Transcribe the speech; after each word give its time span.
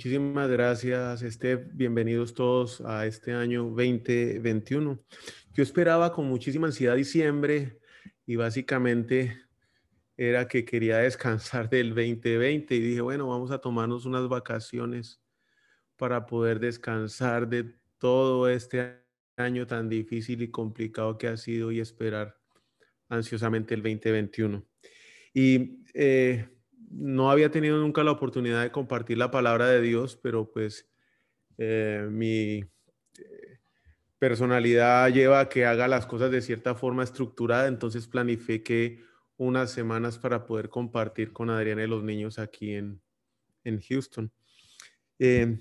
Muchísimas 0.00 0.48
gracias, 0.48 1.20
Steph. 1.20 1.60
Bienvenidos 1.74 2.32
todos 2.32 2.80
a 2.80 3.04
este 3.04 3.34
año 3.34 3.64
2021. 3.64 4.98
Yo 5.52 5.62
esperaba 5.62 6.10
con 6.10 6.24
muchísima 6.24 6.68
ansiedad 6.68 6.96
diciembre 6.96 7.78
y 8.24 8.36
básicamente 8.36 9.36
era 10.16 10.48
que 10.48 10.64
quería 10.64 10.96
descansar 10.96 11.68
del 11.68 11.90
2020 11.90 12.74
y 12.74 12.80
dije, 12.80 13.02
bueno, 13.02 13.28
vamos 13.28 13.50
a 13.50 13.58
tomarnos 13.58 14.06
unas 14.06 14.26
vacaciones 14.26 15.20
para 15.96 16.24
poder 16.24 16.60
descansar 16.60 17.46
de 17.46 17.74
todo 17.98 18.48
este 18.48 19.02
año 19.36 19.66
tan 19.66 19.90
difícil 19.90 20.40
y 20.40 20.50
complicado 20.50 21.18
que 21.18 21.28
ha 21.28 21.36
sido 21.36 21.72
y 21.72 21.78
esperar 21.78 22.38
ansiosamente 23.10 23.74
el 23.74 23.82
2021. 23.82 24.64
Y 25.34 25.84
eh, 25.92 26.48
no 26.90 27.30
había 27.30 27.50
tenido 27.50 27.78
nunca 27.78 28.02
la 28.02 28.10
oportunidad 28.10 28.62
de 28.62 28.72
compartir 28.72 29.16
la 29.16 29.30
palabra 29.30 29.68
de 29.68 29.80
Dios, 29.80 30.18
pero 30.20 30.50
pues 30.50 30.90
eh, 31.56 32.06
mi 32.10 32.58
eh, 32.58 33.58
personalidad 34.18 35.08
lleva 35.10 35.40
a 35.40 35.48
que 35.48 35.64
haga 35.64 35.86
las 35.88 36.06
cosas 36.06 36.30
de 36.32 36.42
cierta 36.42 36.74
forma 36.74 37.04
estructurada, 37.04 37.68
entonces 37.68 38.08
planifiqué 38.08 39.02
unas 39.36 39.70
semanas 39.70 40.18
para 40.18 40.44
poder 40.44 40.68
compartir 40.68 41.32
con 41.32 41.48
Adriana 41.48 41.84
y 41.84 41.86
los 41.86 42.02
niños 42.02 42.38
aquí 42.38 42.74
en, 42.74 43.00
Houston. 43.88 44.32
Eh, 45.18 45.60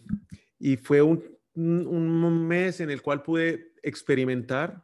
y 0.57 0.77
fue 0.77 1.01
un, 1.01 1.23
un 1.53 2.47
mes 2.47 2.79
en 2.79 2.89
el 2.89 3.01
cual 3.01 3.21
pude 3.21 3.73
experimentar, 3.83 4.83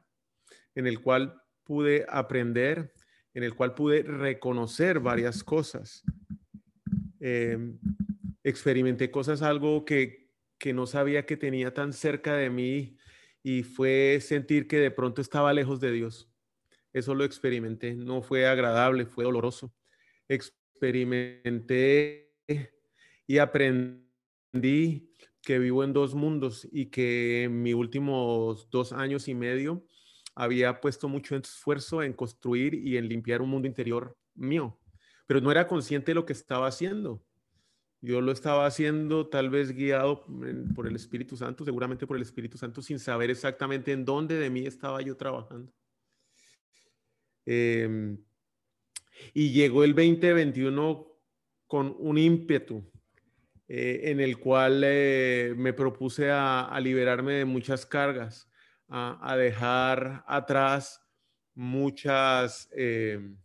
en 0.76 0.86
el 0.86 1.02
cual 1.02 1.42
pude 1.64 2.06
aprender, 2.08 2.94
en 3.34 3.44
el 3.44 3.56
cual 3.56 3.74
pude 3.74 4.04
reconocer 4.04 5.00
varias 5.00 5.44
cosas. 5.44 6.04
Em, 7.28 7.80
experimenté 8.44 9.10
cosas, 9.10 9.42
algo 9.42 9.84
que, 9.84 10.30
que 10.60 10.74
no 10.74 10.86
sabía 10.86 11.26
que 11.26 11.38
tenía 11.38 11.74
tan 11.74 11.92
cerca 11.92 12.36
de 12.36 12.52
mí 12.52 12.98
y 13.42 13.64
fue 13.64 14.20
sentir 14.22 14.68
que 14.68 14.78
de 14.78 14.92
pronto 14.92 15.24
estaba 15.24 15.52
lejos 15.52 15.80
de 15.80 15.92
Dios. 15.92 16.30
Eso 16.94 17.16
lo 17.16 17.24
experimenté, 17.24 17.96
no 17.96 18.22
fue 18.22 18.46
agradable, 18.46 19.08
fue 19.08 19.24
doloroso. 19.24 19.74
Experimenté 20.28 22.32
y 23.26 23.40
aprendí 23.40 25.10
que 25.42 25.58
vivo 25.58 25.84
en 25.84 25.94
dos 25.94 26.14
mundos 26.14 26.68
y 26.72 26.92
que 26.92 27.46
en 27.46 27.64
mis 27.64 27.74
últimos 27.74 28.70
dos 28.70 28.94
años 28.94 29.28
y 29.28 29.34
medio 29.34 29.84
había 30.36 30.80
puesto 30.80 31.10
mucho 31.10 31.36
esfuerzo 31.36 32.04
en 32.04 32.14
construir 32.14 32.76
y 32.76 32.98
en 32.98 33.10
limpiar 33.10 33.42
un 33.42 33.50
mundo 33.50 33.68
interior 33.68 34.16
mío 34.36 34.78
pero 35.28 35.42
no 35.42 35.52
era 35.52 35.68
consciente 35.68 36.12
de 36.12 36.16
lo 36.16 36.26
que 36.26 36.34
estaba 36.34 36.68
haciendo. 36.68 37.24
Yo 38.02 38.22
lo 38.22 38.32
estaba 38.32 38.68
haciendo 38.68 39.28
tal 39.28 39.50
vez 39.50 39.72
guiado 39.72 40.26
por 40.76 40.88
el 40.88 40.96
Espíritu 40.96 41.36
Santo, 41.36 41.66
seguramente 41.66 42.06
por 42.06 42.18
el 42.18 42.22
Espíritu 42.22 42.58
Santo, 42.58 42.82
sin 42.82 43.00
saber 43.00 43.32
exactamente 43.32 43.92
en 43.92 44.06
dónde 44.06 44.36
de 44.38 44.50
mí 44.50 44.66
estaba 44.66 45.02
yo 45.02 45.18
trabajando. 45.18 45.74
Em, 47.46 48.18
y 49.34 49.52
llegó 49.52 49.84
el 49.84 49.96
2021 49.96 51.08
con 51.68 51.96
un 51.98 52.18
ímpetu 52.18 52.84
eh, 53.68 54.02
en 54.04 54.20
el 54.20 54.38
cual 54.38 54.84
eh, 54.86 55.54
me 55.58 55.74
propuse 55.74 56.30
a, 56.30 56.78
liberarme 56.80 57.34
de 57.34 57.46
muchas 57.46 57.86
cargas, 57.86 58.50
a, 58.88 59.36
dejar 59.36 60.24
atrás 60.28 61.02
muchas... 61.56 62.70
Em, 62.72 63.38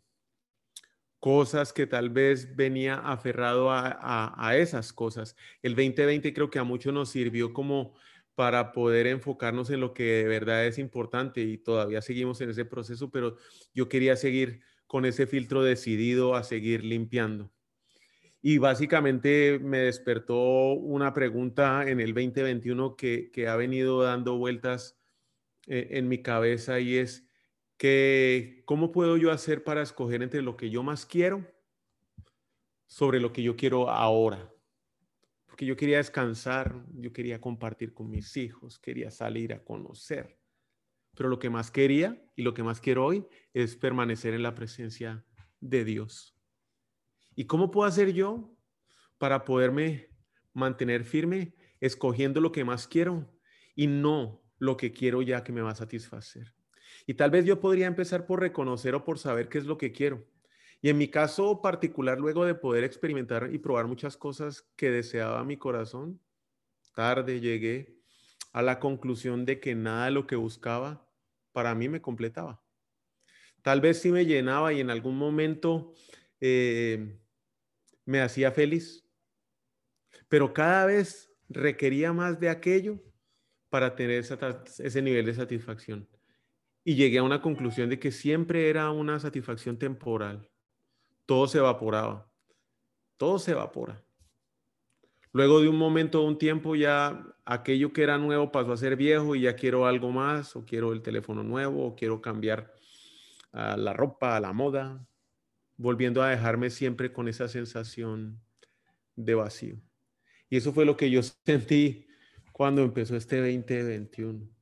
cosas 1.20 1.72
que 1.72 1.86
tal 1.86 2.10
vez 2.10 2.56
venía 2.56 2.96
aferrado 2.96 3.70
a, 3.70 4.56
esas 4.56 4.92
cosas. 4.92 5.36
El 5.62 5.76
2020 5.76 6.32
creo 6.32 6.50
que 6.50 6.58
a 6.58 6.64
muchos 6.64 6.92
nos 6.92 7.10
sirvió 7.10 7.52
como 7.52 7.94
para 8.34 8.72
poder 8.72 9.06
enfocarnos 9.06 9.68
en 9.70 9.80
lo 9.80 9.92
que 9.92 10.04
de 10.04 10.24
verdad 10.24 10.66
es 10.66 10.78
importante 10.78 11.42
y 11.42 11.58
todavía 11.58 12.00
seguimos 12.00 12.40
en 12.40 12.50
ese 12.50 12.64
proceso, 12.64 13.10
pero 13.10 13.36
yo 13.74 13.88
quería 13.88 14.16
seguir 14.16 14.62
con 14.86 15.04
ese 15.04 15.26
filtro 15.26 15.62
decidido 15.62 16.34
a 16.34 16.42
seguir 16.42 16.84
limpiando. 16.84 17.52
Y 18.42 18.56
básicamente 18.56 19.58
me 19.62 19.80
despertó 19.80 20.72
una 20.72 21.12
pregunta 21.12 21.86
en 21.86 22.00
el 22.00 22.14
2021 22.14 22.96
que, 22.96 23.30
que 23.30 23.48
ha 23.48 23.56
venido 23.56 24.02
dando 24.02 24.38
vueltas 24.38 24.98
eh, 25.66 25.88
en 25.90 26.08
mi 26.08 26.22
cabeza 26.22 26.80
y 26.80 26.96
es, 26.96 27.29
que 27.80 28.62
cómo 28.66 28.92
puedo 28.92 29.16
yo 29.16 29.32
hacer 29.32 29.64
para 29.64 29.80
escoger 29.80 30.22
entre 30.22 30.42
lo 30.42 30.54
que 30.54 30.68
yo 30.68 30.82
más 30.82 31.06
quiero 31.06 31.50
sobre 32.86 33.20
lo 33.20 33.32
que 33.32 33.42
yo 33.42 33.56
quiero 33.56 33.88
ahora. 33.88 34.52
Porque 35.46 35.64
yo 35.64 35.76
quería 35.76 35.96
descansar, 35.96 36.84
yo 36.92 37.10
quería 37.14 37.40
compartir 37.40 37.94
con 37.94 38.10
mis 38.10 38.36
hijos, 38.36 38.78
quería 38.78 39.10
salir 39.10 39.54
a 39.54 39.64
conocer. 39.64 40.38
Pero 41.16 41.30
lo 41.30 41.38
que 41.38 41.48
más 41.48 41.70
quería 41.70 42.22
y 42.36 42.42
lo 42.42 42.52
que 42.52 42.62
más 42.62 42.82
quiero 42.82 43.06
hoy 43.06 43.26
es 43.54 43.76
permanecer 43.76 44.34
en 44.34 44.42
la 44.42 44.54
presencia 44.54 45.24
de 45.58 45.82
Dios. 45.86 46.36
¿Y 47.34 47.46
cómo 47.46 47.70
puedo 47.70 47.88
hacer 47.88 48.12
yo 48.12 48.54
para 49.16 49.46
poderme 49.46 50.10
mantener 50.52 51.02
firme 51.02 51.54
escogiendo 51.80 52.42
lo 52.42 52.52
que 52.52 52.62
más 52.62 52.86
quiero 52.86 53.32
y 53.74 53.86
no 53.86 54.42
lo 54.58 54.76
que 54.76 54.92
quiero 54.92 55.22
ya 55.22 55.42
que 55.42 55.52
me 55.52 55.62
va 55.62 55.70
a 55.70 55.76
satisfacer? 55.76 56.59
Y 57.10 57.14
tal 57.14 57.32
vez 57.32 57.44
yo 57.44 57.58
podría 57.58 57.88
empezar 57.88 58.24
por 58.24 58.38
reconocer 58.38 58.94
o 58.94 59.04
por 59.04 59.18
saber 59.18 59.48
qué 59.48 59.58
es 59.58 59.64
lo 59.64 59.76
que 59.76 59.90
quiero. 59.90 60.24
Y 60.80 60.90
en 60.90 60.96
mi 60.96 61.08
caso 61.08 61.60
particular, 61.60 62.20
luego 62.20 62.44
de 62.44 62.54
poder 62.54 62.84
experimentar 62.84 63.50
y 63.52 63.58
probar 63.58 63.88
muchas 63.88 64.16
cosas 64.16 64.70
que 64.76 64.92
deseaba 64.92 65.42
mi 65.42 65.56
corazón, 65.56 66.20
tarde 66.94 67.40
llegué 67.40 67.98
a 68.52 68.62
la 68.62 68.78
conclusión 68.78 69.44
de 69.44 69.58
que 69.58 69.74
nada 69.74 70.04
de 70.04 70.10
lo 70.12 70.28
que 70.28 70.36
buscaba 70.36 71.04
para 71.50 71.74
mí 71.74 71.88
me 71.88 72.00
completaba. 72.00 72.62
Tal 73.62 73.80
vez 73.80 74.00
sí 74.00 74.12
me 74.12 74.24
llenaba 74.24 74.72
y 74.72 74.78
en 74.78 74.90
algún 74.90 75.18
momento 75.18 75.94
eh, 76.40 77.18
me 78.04 78.20
hacía 78.20 78.52
feliz, 78.52 79.04
pero 80.28 80.52
cada 80.52 80.86
vez 80.86 81.28
requería 81.48 82.12
más 82.12 82.38
de 82.38 82.50
aquello 82.50 83.02
para 83.68 83.96
tener 83.96 84.22
ese 84.22 85.02
nivel 85.02 85.26
de 85.26 85.34
satisfacción 85.34 86.08
y 86.90 86.96
llegué 86.96 87.18
a 87.18 87.22
una 87.22 87.40
conclusión 87.40 87.88
de 87.88 88.00
que 88.00 88.10
siempre 88.10 88.68
era 88.68 88.90
una 88.90 89.20
satisfacción 89.20 89.78
temporal. 89.78 90.50
Todo 91.24 91.46
se 91.46 91.58
evaporaba. 91.58 92.28
Todo 93.16 93.38
se 93.38 93.52
evapora. 93.52 94.02
Luego 95.32 95.60
de 95.60 95.68
un 95.68 95.76
momento, 95.76 96.24
un 96.24 96.36
tiempo, 96.36 96.74
ya 96.74 97.24
aquello 97.44 97.92
que 97.92 98.02
era 98.02 98.18
nuevo 98.18 98.50
pasó 98.50 98.72
a 98.72 98.76
ser 98.76 98.96
viejo 98.96 99.36
y 99.36 99.42
ya 99.42 99.54
quiero 99.54 99.86
algo 99.86 100.10
más, 100.10 100.56
o 100.56 100.64
quiero 100.64 100.92
el 100.92 101.00
teléfono 101.00 101.44
nuevo, 101.44 101.86
o 101.86 101.94
quiero 101.94 102.20
cambiar 102.20 102.74
a 103.52 103.76
la 103.76 103.92
ropa, 103.92 104.36
a 104.36 104.40
la 104.40 104.52
moda, 104.52 105.06
volviendo 105.76 106.24
a 106.24 106.30
dejarme 106.30 106.70
siempre 106.70 107.12
con 107.12 107.28
esa 107.28 107.46
sensación 107.46 108.42
de 109.14 109.36
vacío. 109.36 109.76
Y 110.48 110.56
eso 110.56 110.72
fue 110.72 110.84
lo 110.84 110.96
que 110.96 111.08
yo 111.08 111.20
sentí 111.46 112.08
cuando 112.50 112.82
empezó 112.82 113.14
este 113.14 113.36
2021. 113.36 114.59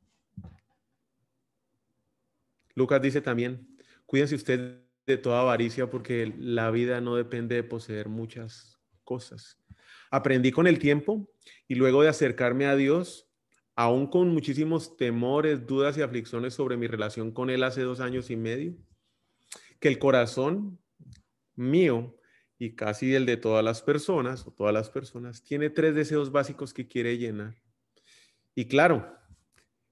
Lucas 2.78 3.02
dice 3.02 3.20
también, 3.20 3.76
cuídense 4.06 4.36
usted 4.36 4.78
de 5.04 5.16
toda 5.16 5.40
avaricia 5.40 5.90
porque 5.90 6.32
la 6.38 6.70
vida 6.70 7.00
no 7.00 7.16
depende 7.16 7.56
de 7.56 7.64
poseer 7.64 8.08
muchas 8.08 8.78
cosas. 9.02 9.58
Aprendí 10.12 10.52
con 10.52 10.68
el 10.68 10.78
tiempo 10.78 11.28
y 11.66 11.74
luego 11.74 12.02
de 12.02 12.08
acercarme 12.08 12.66
a 12.66 12.76
Dios, 12.76 13.28
aún 13.74 14.06
con 14.06 14.28
muchísimos 14.28 14.96
temores, 14.96 15.66
dudas 15.66 15.98
y 15.98 16.02
aflicciones 16.02 16.54
sobre 16.54 16.76
mi 16.76 16.86
relación 16.86 17.32
con 17.32 17.50
Él 17.50 17.64
hace 17.64 17.82
dos 17.82 17.98
años 17.98 18.30
y 18.30 18.36
medio, 18.36 18.76
que 19.80 19.88
el 19.88 19.98
corazón 19.98 20.78
mío 21.56 22.16
y 22.58 22.76
casi 22.76 23.12
el 23.12 23.26
de 23.26 23.36
todas 23.36 23.64
las 23.64 23.82
personas 23.82 24.46
o 24.46 24.52
todas 24.52 24.72
las 24.72 24.88
personas 24.88 25.42
tiene 25.42 25.68
tres 25.68 25.96
deseos 25.96 26.30
básicos 26.30 26.72
que 26.72 26.86
quiere 26.86 27.18
llenar. 27.18 27.56
Y 28.54 28.66
claro, 28.66 29.18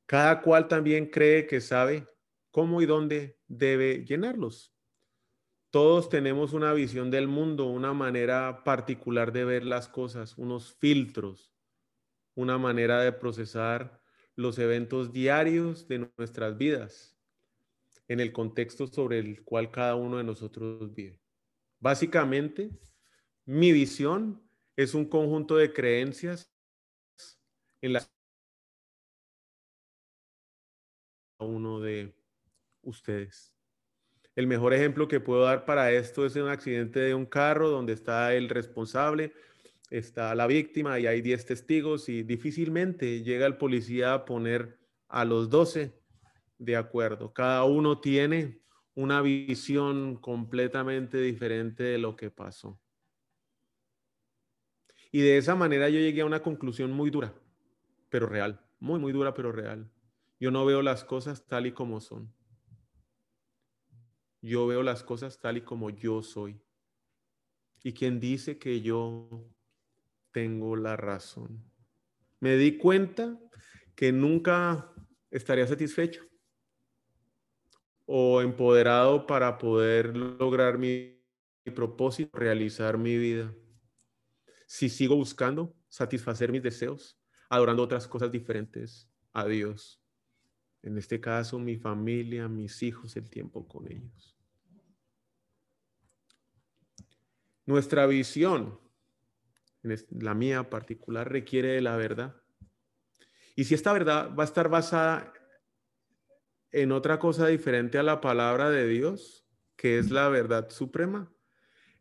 cada 0.06 0.40
cual 0.40 0.68
también 0.68 1.06
cree 1.06 1.48
que 1.48 1.60
sabe 1.60 2.06
cómo 2.56 2.80
y 2.80 2.86
dónde 2.86 3.38
debe 3.48 4.06
llenarlos. 4.06 4.74
Todos 5.68 6.08
tenemos 6.08 6.54
una 6.54 6.72
visión 6.72 7.10
del 7.10 7.28
mundo, 7.28 7.66
una 7.66 7.92
manera 7.92 8.64
particular 8.64 9.30
de 9.30 9.44
ver 9.44 9.62
las 9.62 9.88
cosas, 9.88 10.38
unos 10.38 10.72
filtros, 10.72 11.52
una 12.34 12.56
manera 12.56 13.02
de 13.02 13.12
procesar 13.12 14.00
los 14.36 14.58
eventos 14.58 15.12
diarios 15.12 15.86
de 15.86 16.10
nuestras 16.16 16.56
vidas 16.56 17.18
en 18.08 18.20
el 18.20 18.32
contexto 18.32 18.86
sobre 18.86 19.18
el 19.18 19.44
cual 19.44 19.70
cada 19.70 19.94
uno 19.94 20.16
de 20.16 20.24
nosotros 20.24 20.94
vive. 20.94 21.20
Básicamente, 21.78 22.70
mi 23.44 23.70
visión 23.70 24.42
es 24.76 24.94
un 24.94 25.04
conjunto 25.04 25.56
de 25.56 25.74
creencias 25.74 26.50
en 27.82 27.92
las 27.92 28.10
uno 31.38 31.80
de 31.80 32.16
ustedes. 32.86 33.52
El 34.34 34.46
mejor 34.46 34.74
ejemplo 34.74 35.08
que 35.08 35.20
puedo 35.20 35.44
dar 35.44 35.64
para 35.64 35.92
esto 35.92 36.26
es 36.26 36.36
un 36.36 36.48
accidente 36.48 37.00
de 37.00 37.14
un 37.14 37.26
carro 37.26 37.70
donde 37.70 37.92
está 37.92 38.34
el 38.34 38.48
responsable, 38.48 39.32
está 39.90 40.34
la 40.34 40.46
víctima 40.46 40.98
y 40.98 41.06
hay 41.06 41.20
10 41.22 41.46
testigos 41.46 42.08
y 42.08 42.22
difícilmente 42.22 43.22
llega 43.22 43.46
el 43.46 43.56
policía 43.56 44.12
a 44.14 44.24
poner 44.24 44.78
a 45.08 45.24
los 45.24 45.48
12 45.48 45.92
de 46.58 46.76
acuerdo. 46.76 47.32
Cada 47.32 47.64
uno 47.64 48.00
tiene 48.00 48.60
una 48.94 49.22
visión 49.22 50.16
completamente 50.16 51.18
diferente 51.18 51.82
de 51.82 51.98
lo 51.98 52.16
que 52.16 52.30
pasó. 52.30 52.80
Y 55.12 55.20
de 55.20 55.38
esa 55.38 55.54
manera 55.54 55.88
yo 55.88 55.98
llegué 55.98 56.20
a 56.20 56.26
una 56.26 56.42
conclusión 56.42 56.92
muy 56.92 57.10
dura, 57.10 57.32
pero 58.10 58.26
real, 58.26 58.60
muy, 58.80 58.98
muy 58.98 59.12
dura, 59.12 59.32
pero 59.32 59.52
real. 59.52 59.90
Yo 60.38 60.50
no 60.50 60.66
veo 60.66 60.82
las 60.82 61.04
cosas 61.04 61.46
tal 61.46 61.66
y 61.66 61.72
como 61.72 62.00
son. 62.00 62.35
Yo 64.46 64.64
veo 64.68 64.84
las 64.84 65.02
cosas 65.02 65.40
tal 65.40 65.56
y 65.56 65.62
como 65.62 65.90
yo 65.90 66.22
soy. 66.22 66.62
Y 67.82 67.92
quien 67.92 68.20
dice 68.20 68.58
que 68.58 68.80
yo 68.80 69.50
tengo 70.30 70.76
la 70.76 70.96
razón. 70.96 71.68
Me 72.38 72.56
di 72.56 72.78
cuenta 72.78 73.40
que 73.96 74.12
nunca 74.12 74.92
estaría 75.32 75.66
satisfecho 75.66 76.22
o 78.04 78.40
empoderado 78.40 79.26
para 79.26 79.58
poder 79.58 80.16
lograr 80.16 80.78
mi, 80.78 81.20
mi 81.64 81.72
propósito, 81.72 82.30
realizar 82.38 82.98
mi 82.98 83.18
vida. 83.18 83.52
Si 84.68 84.88
sigo 84.88 85.16
buscando 85.16 85.74
satisfacer 85.88 86.52
mis 86.52 86.62
deseos, 86.62 87.18
adorando 87.48 87.82
otras 87.82 88.06
cosas 88.06 88.30
diferentes 88.30 89.10
a 89.32 89.44
Dios. 89.44 90.00
En 90.82 90.98
este 90.98 91.20
caso, 91.20 91.58
mi 91.58 91.76
familia, 91.78 92.46
mis 92.46 92.80
hijos, 92.84 93.16
el 93.16 93.28
tiempo 93.28 93.66
con 93.66 93.90
ellos. 93.90 94.35
Nuestra 97.66 98.06
visión, 98.06 98.80
la 99.82 100.34
mía 100.34 100.70
particular, 100.70 101.30
requiere 101.30 101.72
de 101.72 101.80
la 101.80 101.96
verdad. 101.96 102.36
Y 103.54 103.64
si 103.64 103.74
esta 103.74 103.92
verdad 103.92 104.34
va 104.34 104.44
a 104.44 104.46
estar 104.46 104.68
basada 104.68 105.32
en 106.72 106.92
otra 106.92 107.18
cosa 107.18 107.46
diferente 107.46 107.98
a 107.98 108.02
la 108.02 108.20
palabra 108.20 108.70
de 108.70 108.86
Dios, 108.86 109.44
que 109.76 109.98
es 109.98 110.10
la 110.10 110.28
verdad 110.28 110.70
suprema, 110.70 111.32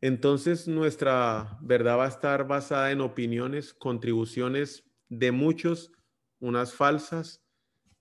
entonces 0.02 0.68
nuestra 0.68 1.58
verdad 1.62 1.98
va 1.98 2.06
a 2.06 2.10
estar 2.10 2.48
basada 2.48 2.92
en 2.92 3.02
opiniones, 3.02 3.74
contribuciones 3.74 4.84
de 5.10 5.32
muchos, 5.32 5.92
unas 6.40 6.74
falsas, 6.74 7.42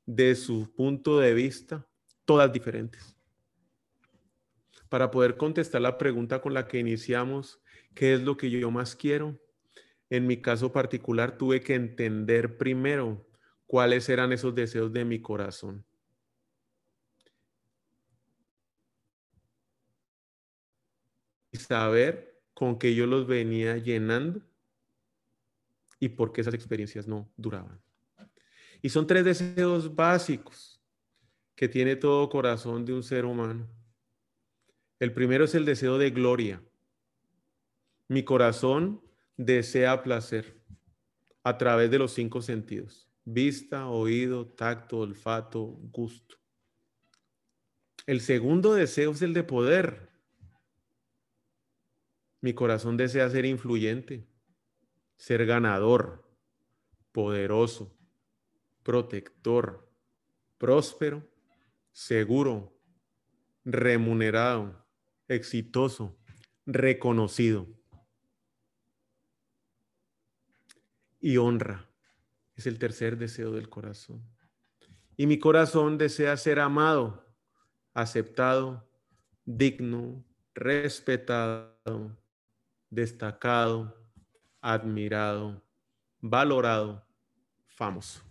de 0.07 0.35
su 0.35 0.75
punto 0.75 1.19
de 1.19 1.33
vista, 1.33 1.89
todas 2.25 2.53
diferentes. 2.53 3.14
Para 4.89 5.11
poder 5.11 5.37
contestar 5.37 5.81
la 5.81 5.99
pregunta 5.99 6.41
con 6.41 6.55
la 6.55 6.67
que 6.69 6.79
iniciamos, 6.79 7.61
¿qué 7.95 8.15
es 8.15 8.23
lo 8.23 8.37
que 8.37 8.51
yo 8.51 8.71
más 8.71 8.95
quiero? 8.95 9.39
En 10.11 10.27
mi 10.27 10.41
caso 10.41 10.73
particular 10.73 11.39
tuve 11.39 11.61
que 11.61 11.75
entender 11.75 12.59
primero 12.59 13.27
cuáles 13.67 14.09
eran 14.09 14.33
esos 14.33 14.55
deseos 14.55 14.93
de 14.93 15.05
mi 15.05 15.21
corazón. 15.21 15.85
Y 21.51 21.57
saber 21.59 22.41
con 22.53 22.79
qué 22.79 22.95
yo 22.95 23.07
los 23.07 23.27
venía 23.27 23.77
llenando 23.77 24.41
y 25.99 26.09
por 26.11 26.33
qué 26.33 26.43
esas 26.43 26.55
experiencias 26.55 27.09
no 27.09 27.31
duraban. 27.37 27.81
Y 28.83 28.91
son 28.91 29.07
tres 29.07 29.25
deseos 29.25 29.95
básicos 29.95 30.81
que 31.55 31.69
tiene 31.69 31.97
todo 31.97 32.29
corazón 32.29 32.85
de 32.85 32.93
un 32.93 33.03
ser 33.03 33.25
humano. 33.25 33.67
El 35.05 35.13
primero 35.13 35.45
es 35.45 35.55
el 35.55 35.67
deseo 35.67 35.99
de 35.99 36.13
gloria. 36.13 36.63
Mi 38.09 38.23
corazón 38.25 39.03
desea 39.37 40.03
placer 40.03 40.65
a 41.43 41.59
través 41.59 41.91
de 41.91 41.99
los 41.99 42.15
cinco 42.15 42.41
sentidos. 42.41 43.07
Vista, 43.27 43.87
oído, 43.89 44.47
tacto, 44.47 45.01
olfato, 45.01 45.63
gusto. 45.93 46.37
El 48.07 48.23
segundo 48.23 48.73
deseo 48.73 49.11
es 49.11 49.21
el 49.21 49.35
de 49.35 49.45
poder. 49.45 50.09
Mi 52.41 52.55
corazón 52.55 52.97
desea 52.97 53.29
ser 53.29 53.45
influyente, 53.45 54.27
ser 55.19 55.45
ganador, 55.45 56.27
poderoso, 57.13 57.95
protector, 58.83 59.87
próspero, 60.57 61.29
seguro, 61.93 62.75
remunerado, 63.67 64.83
exitoso, 65.29 66.17
reconocido. 66.67 67.67
Y 71.21 71.37
honra 71.37 71.89
es 72.55 72.67
el 72.67 72.79
tercer 72.79 73.17
deseo 73.17 73.53
del 73.53 73.69
corazón. 73.69 74.23
Y 75.17 75.27
mi 75.27 75.39
corazón 75.39 75.97
desea 75.97 76.37
ser 76.37 76.61
amado, 76.61 77.25
aceptado, 77.95 78.89
digno, 79.45 80.25
respetado, 80.55 82.17
destacado, 82.91 83.97
admirado, 84.61 85.63
valorado, 86.21 87.07
famoso. 87.67 88.23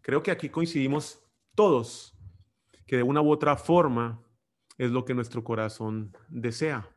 Creo 0.00 0.22
que 0.22 0.30
aquí 0.30 0.48
coincidimos 0.48 1.20
todos 1.54 2.14
que 2.86 2.96
de 2.96 3.02
una 3.02 3.20
u 3.20 3.30
otra 3.30 3.56
forma 3.56 4.20
es 4.80 4.90
lo 4.90 5.04
que 5.04 5.12
nuestro 5.12 5.44
corazón 5.44 6.16
desea. 6.30 6.88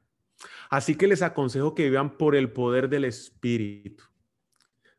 Así 0.70 0.96
que 0.96 1.06
les 1.06 1.22
aconsejo 1.22 1.76
que 1.76 1.90
vivan 1.90 2.18
por 2.18 2.34
el 2.34 2.50
poder 2.50 2.88
del 2.88 3.04
Espíritu. 3.04 4.06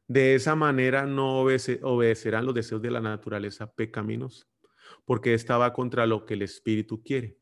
De 0.07 0.35
esa 0.35 0.55
manera 0.55 1.07
no 1.07 1.41
obedecerán 1.41 2.45
los 2.45 2.55
deseos 2.55 2.83
de 2.83 2.91
la 2.91 3.01
naturaleza 3.01 3.73
pecaminos, 3.73 4.51
porque 5.07 5.33
esta 5.33 5.57
va 5.57 5.73
contra 5.73 6.05
lo 6.05 6.27
que 6.27 6.35
el 6.35 6.43
Espíritu 6.43 7.03
quiere. 7.03 7.39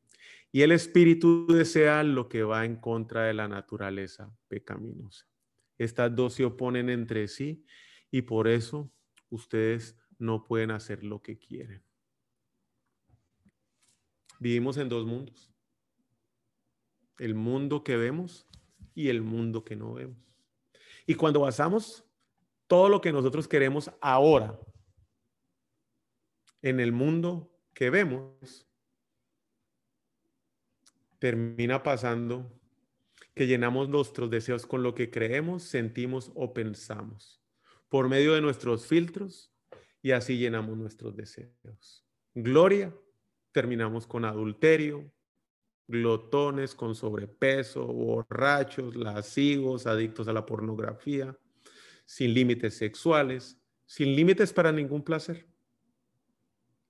Y 0.53 0.63
el 0.63 0.71
Espíritu 0.71 1.49
desea 1.49 2.05
lo 2.05 2.29
que 2.29 2.45
va 2.45 2.65
en 2.65 2.77
contra 2.77 3.25
de 3.25 3.35
la 3.35 3.49
naturaleza 3.49 4.33
pecaminosa. 4.47 5.27
Estas 5.77 6.15
dos 6.15 6.35
se 6.35 6.45
oponen 6.45 6.89
entre 6.89 7.27
sí 7.27 7.65
y 8.13 8.23
por 8.23 8.47
eso 8.47 8.93
ustedes 9.29 9.99
no 10.21 10.45
pueden 10.45 10.71
hacer 10.71 11.03
lo 11.03 11.21
que 11.21 11.37
quieren. 11.37 11.83
Vivimos 14.43 14.77
en 14.77 14.89
dos 14.89 15.07
mundos. 15.07 15.53
El 17.21 17.37
mundo 17.37 17.85
que 17.85 17.97
vemos 17.97 18.49
y 18.93 19.09
el 19.09 19.23
mundo 19.23 19.65
que 19.65 19.77
no 19.77 19.95
vemos. 19.95 20.19
Y 21.07 21.15
cuando 21.15 21.43
basamos 21.43 22.05
todo 22.67 22.89
lo 22.89 23.01
que 23.01 23.13
nosotros 23.13 23.47
queremos 23.47 23.93
ahora 24.01 24.59
en 26.61 26.81
el 26.81 26.91
mundo 26.91 27.57
que 27.73 27.89
vemos, 27.91 28.67
termina 31.21 31.85
pasando 31.85 32.53
que 33.37 33.47
llenamos 33.47 33.89
nuestros 33.89 34.29
deseos 34.29 34.67
con 34.67 34.83
lo 34.83 34.93
que 34.93 35.09
creemos, 35.09 35.63
sentimos 35.63 36.33
o 36.35 36.53
pensamos 36.53 37.41
por 37.89 38.09
medio 38.09 38.35
de 38.35 38.41
nuestros 38.41 38.87
filtros 38.87 39.55
y 40.03 40.11
así 40.11 40.37
llenamos 40.37 40.77
nuestros 40.77 41.15
deseos. 41.15 42.05
Gloria, 42.35 42.93
terminamos 43.53 44.07
con 44.07 44.25
adulterio, 44.25 45.11
glotones 45.87 46.75
con 46.75 46.95
sobrepeso, 46.95 47.87
borrachos, 47.87 48.97
lascivos, 48.97 49.87
adictos 49.87 50.27
a 50.29 50.33
la 50.33 50.47
pornografía, 50.47 51.37
sin 52.05 52.35
límites 52.35 52.75
sexuales, 52.75 53.59
sin 53.87 54.17
límites 54.17 54.53
para 54.53 54.73
ningún 54.73 55.03
placer. 55.03 55.47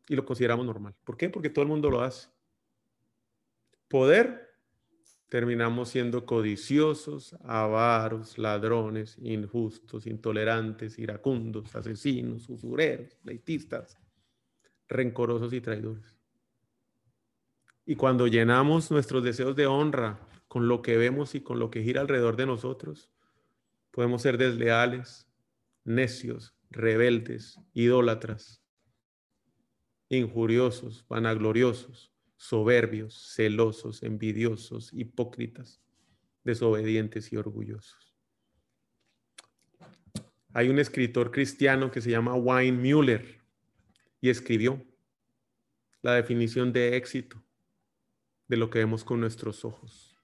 Y 0.08 0.14
lo 0.14 0.24
consideramos 0.24 0.66
normal. 0.66 0.94
¿Por 1.04 1.16
qué? 1.16 1.28
Porque 1.28 1.50
todo 1.50 1.62
el 1.62 1.68
mundo 1.68 1.90
lo 1.90 2.00
hace. 2.00 2.28
Poder, 3.88 4.52
terminamos 5.28 5.90
siendo 5.90 6.24
codiciosos, 6.26 7.34
avaros, 7.44 8.38
ladrones, 8.38 9.16
injustos, 9.18 10.06
intolerantes, 10.06 10.98
iracundos, 10.98 11.74
asesinos, 11.74 12.48
usureros, 12.48 13.18
leitistas, 13.24 13.98
rencorosos 14.88 15.52
y 15.52 15.60
traidores. 15.60 16.21
Y 17.84 17.96
cuando 17.96 18.26
llenamos 18.26 18.90
nuestros 18.90 19.24
deseos 19.24 19.56
de 19.56 19.66
honra 19.66 20.20
con 20.46 20.68
lo 20.68 20.82
que 20.82 20.96
vemos 20.96 21.34
y 21.34 21.40
con 21.40 21.58
lo 21.58 21.70
que 21.70 21.82
gira 21.82 22.00
alrededor 22.00 22.36
de 22.36 22.46
nosotros, 22.46 23.10
podemos 23.90 24.22
ser 24.22 24.38
desleales, 24.38 25.26
necios, 25.84 26.54
rebeldes, 26.70 27.58
idólatras, 27.74 28.62
injuriosos, 30.08 31.04
vanagloriosos, 31.08 32.12
soberbios, 32.36 33.32
celosos, 33.34 34.02
envidiosos, 34.02 34.92
hipócritas, 34.92 35.80
desobedientes 36.44 37.32
y 37.32 37.36
orgullosos. 37.36 38.14
Hay 40.54 40.68
un 40.68 40.78
escritor 40.78 41.30
cristiano 41.30 41.90
que 41.90 42.00
se 42.00 42.10
llama 42.10 42.34
Wayne 42.34 42.78
Mueller 42.78 43.40
y 44.20 44.28
escribió 44.28 44.84
la 46.02 46.14
definición 46.14 46.72
de 46.72 46.96
éxito 46.96 47.42
de 48.52 48.58
lo 48.58 48.68
que 48.68 48.80
vemos 48.80 49.02
con 49.02 49.18
nuestros 49.18 49.64
ojos. 49.64 50.14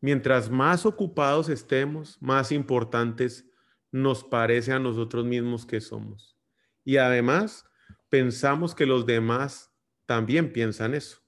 Mientras 0.00 0.48
más 0.48 0.86
ocupados 0.86 1.50
estemos, 1.50 2.16
más 2.22 2.52
importantes 2.52 3.44
nos 3.92 4.24
parece 4.24 4.72
a 4.72 4.78
nosotros 4.78 5.26
mismos 5.26 5.66
que 5.66 5.82
somos. 5.82 6.38
Y 6.86 6.96
además, 6.96 7.66
pensamos 8.08 8.74
que 8.74 8.86
los 8.86 9.04
demás 9.04 9.70
también 10.06 10.54
piensan 10.54 10.94
eso. 10.94 11.18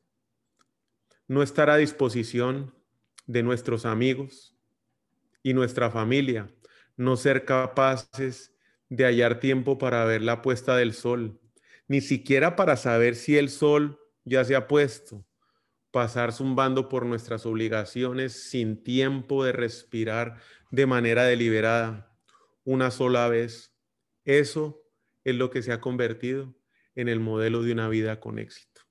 No 1.28 1.42
estar 1.42 1.68
a 1.68 1.76
disposición 1.76 2.74
de 3.26 3.42
nuestros 3.42 3.84
amigos 3.84 4.56
y 5.42 5.52
nuestra 5.52 5.90
familia, 5.90 6.50
no 6.96 7.18
ser 7.18 7.44
capaces 7.44 8.54
de 8.88 9.04
hallar 9.04 9.38
tiempo 9.38 9.76
para 9.76 10.06
ver 10.06 10.22
la 10.22 10.40
puesta 10.40 10.76
del 10.78 10.94
sol, 10.94 11.38
ni 11.88 12.00
siquiera 12.00 12.56
para 12.56 12.78
saber 12.78 13.16
si 13.16 13.36
el 13.36 13.50
sol 13.50 14.00
ya 14.24 14.46
se 14.46 14.56
ha 14.56 14.66
puesto, 14.66 15.26
pasar 15.92 16.32
zumbando 16.32 16.88
por 16.88 17.06
nuestras 17.06 17.46
obligaciones 17.46 18.32
sin 18.32 18.82
tiempo 18.82 19.44
de 19.44 19.52
respirar 19.52 20.40
de 20.70 20.86
manera 20.86 21.24
deliberada 21.24 22.10
una 22.64 22.90
sola 22.90 23.28
vez. 23.28 23.76
Eso 24.24 24.82
es 25.22 25.36
lo 25.36 25.50
que 25.50 25.62
se 25.62 25.70
ha 25.70 25.80
convertido 25.80 26.56
en 26.94 27.08
el 27.08 27.20
modelo 27.20 27.62
de 27.62 27.72
una 27.72 27.88
vida 27.88 28.18
con 28.18 28.40
éxito. 28.40 28.82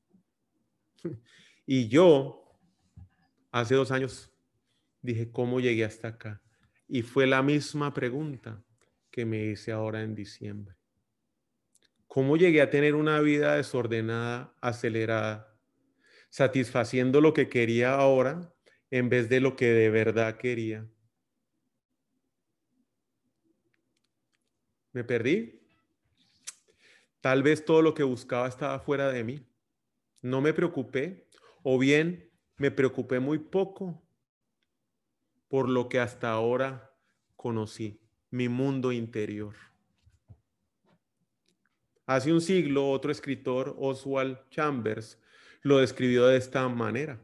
Y 1.64 1.88
yo, 1.88 2.60
hace 3.52 3.76
dos 3.76 3.92
años, 3.92 4.34
dije, 5.02 5.32
¿cómo 5.32 5.60
llegué 5.62 5.86
hasta 5.86 6.10
acá? 6.10 6.42
Y 6.88 7.04
fue 7.04 7.28
la 7.28 7.42
misma 7.44 7.94
pregunta 7.94 8.62
que 9.10 9.26
me 9.26 9.46
hice 9.46 9.72
ahora 9.72 10.02
en 10.02 10.14
diciembre. 10.14 10.76
¿Cómo 12.08 12.36
llegué 12.36 12.62
a 12.62 12.70
tener 12.70 12.96
una 12.96 13.22
vida 13.22 13.56
desordenada, 13.56 14.54
acelerada, 14.60 15.51
satisfaciendo 16.32 17.22
lo 17.22 17.34
que 17.34 17.50
quería 17.50 17.94
ahora 17.94 18.52
en 18.90 19.10
vez 19.10 19.30
de 19.30 19.42
lo 19.42 19.56
que 19.56 19.68
de 19.68 19.90
verdad 19.90 20.38
quería? 20.38 20.90
¿Me 24.94 25.04
perdí? 25.04 25.62
Tal 27.20 27.44
vez 27.44 27.64
todo 27.64 27.82
lo 27.82 27.94
que 27.94 28.04
buscaba 28.04 28.48
estaba 28.48 28.80
fuera 28.80 29.12
de 29.12 29.24
mí. 29.24 29.46
No 30.22 30.42
me 30.42 30.54
preocupé 30.54 31.28
o 31.64 31.78
bien 31.78 32.32
me 32.58 32.72
preocupé 32.72 33.20
muy 33.20 33.38
poco 33.38 34.02
por 35.48 35.70
lo 35.70 35.90
que 35.90 36.00
hasta 36.00 36.32
ahora 36.32 36.96
conocí, 37.36 38.02
mi 38.30 38.48
mundo 38.48 38.92
interior. 38.92 39.56
Hace 42.06 42.32
un 42.32 42.42
siglo, 42.42 42.90
otro 42.90 43.12
escritor, 43.12 43.76
Oswald 43.78 44.38
Chambers, 44.50 45.21
lo 45.62 45.80
describió 45.80 46.28
de 46.28 46.38
esta 46.38 46.68
manera. 46.70 47.24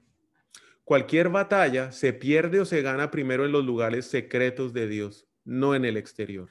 Cualquier 0.83 1.29
batalla 1.29 1.91
se 1.91 2.13
pierde 2.13 2.61
o 2.61 2.65
se 2.65 2.81
gana 2.81 3.11
primero 3.11 3.45
en 3.45 3.51
los 3.51 3.65
lugares 3.65 4.05
secretos 4.05 4.73
de 4.73 4.87
Dios, 4.87 5.27
no 5.43 5.75
en 5.75 5.83
el 5.83 5.97
exterior. 5.97 6.49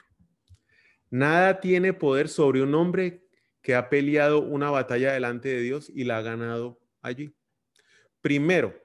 Nada 1.09 1.59
tiene 1.59 1.93
poder 1.93 2.27
sobre 2.29 2.61
un 2.61 2.75
hombre 2.75 3.25
que 3.61 3.75
ha 3.75 3.89
peleado 3.89 4.41
una 4.41 4.69
batalla 4.69 5.13
delante 5.13 5.49
de 5.49 5.61
Dios 5.61 5.91
y 5.93 6.03
la 6.03 6.17
ha 6.17 6.21
ganado 6.21 6.79
allí. 7.01 7.33
Primero, 8.21 8.75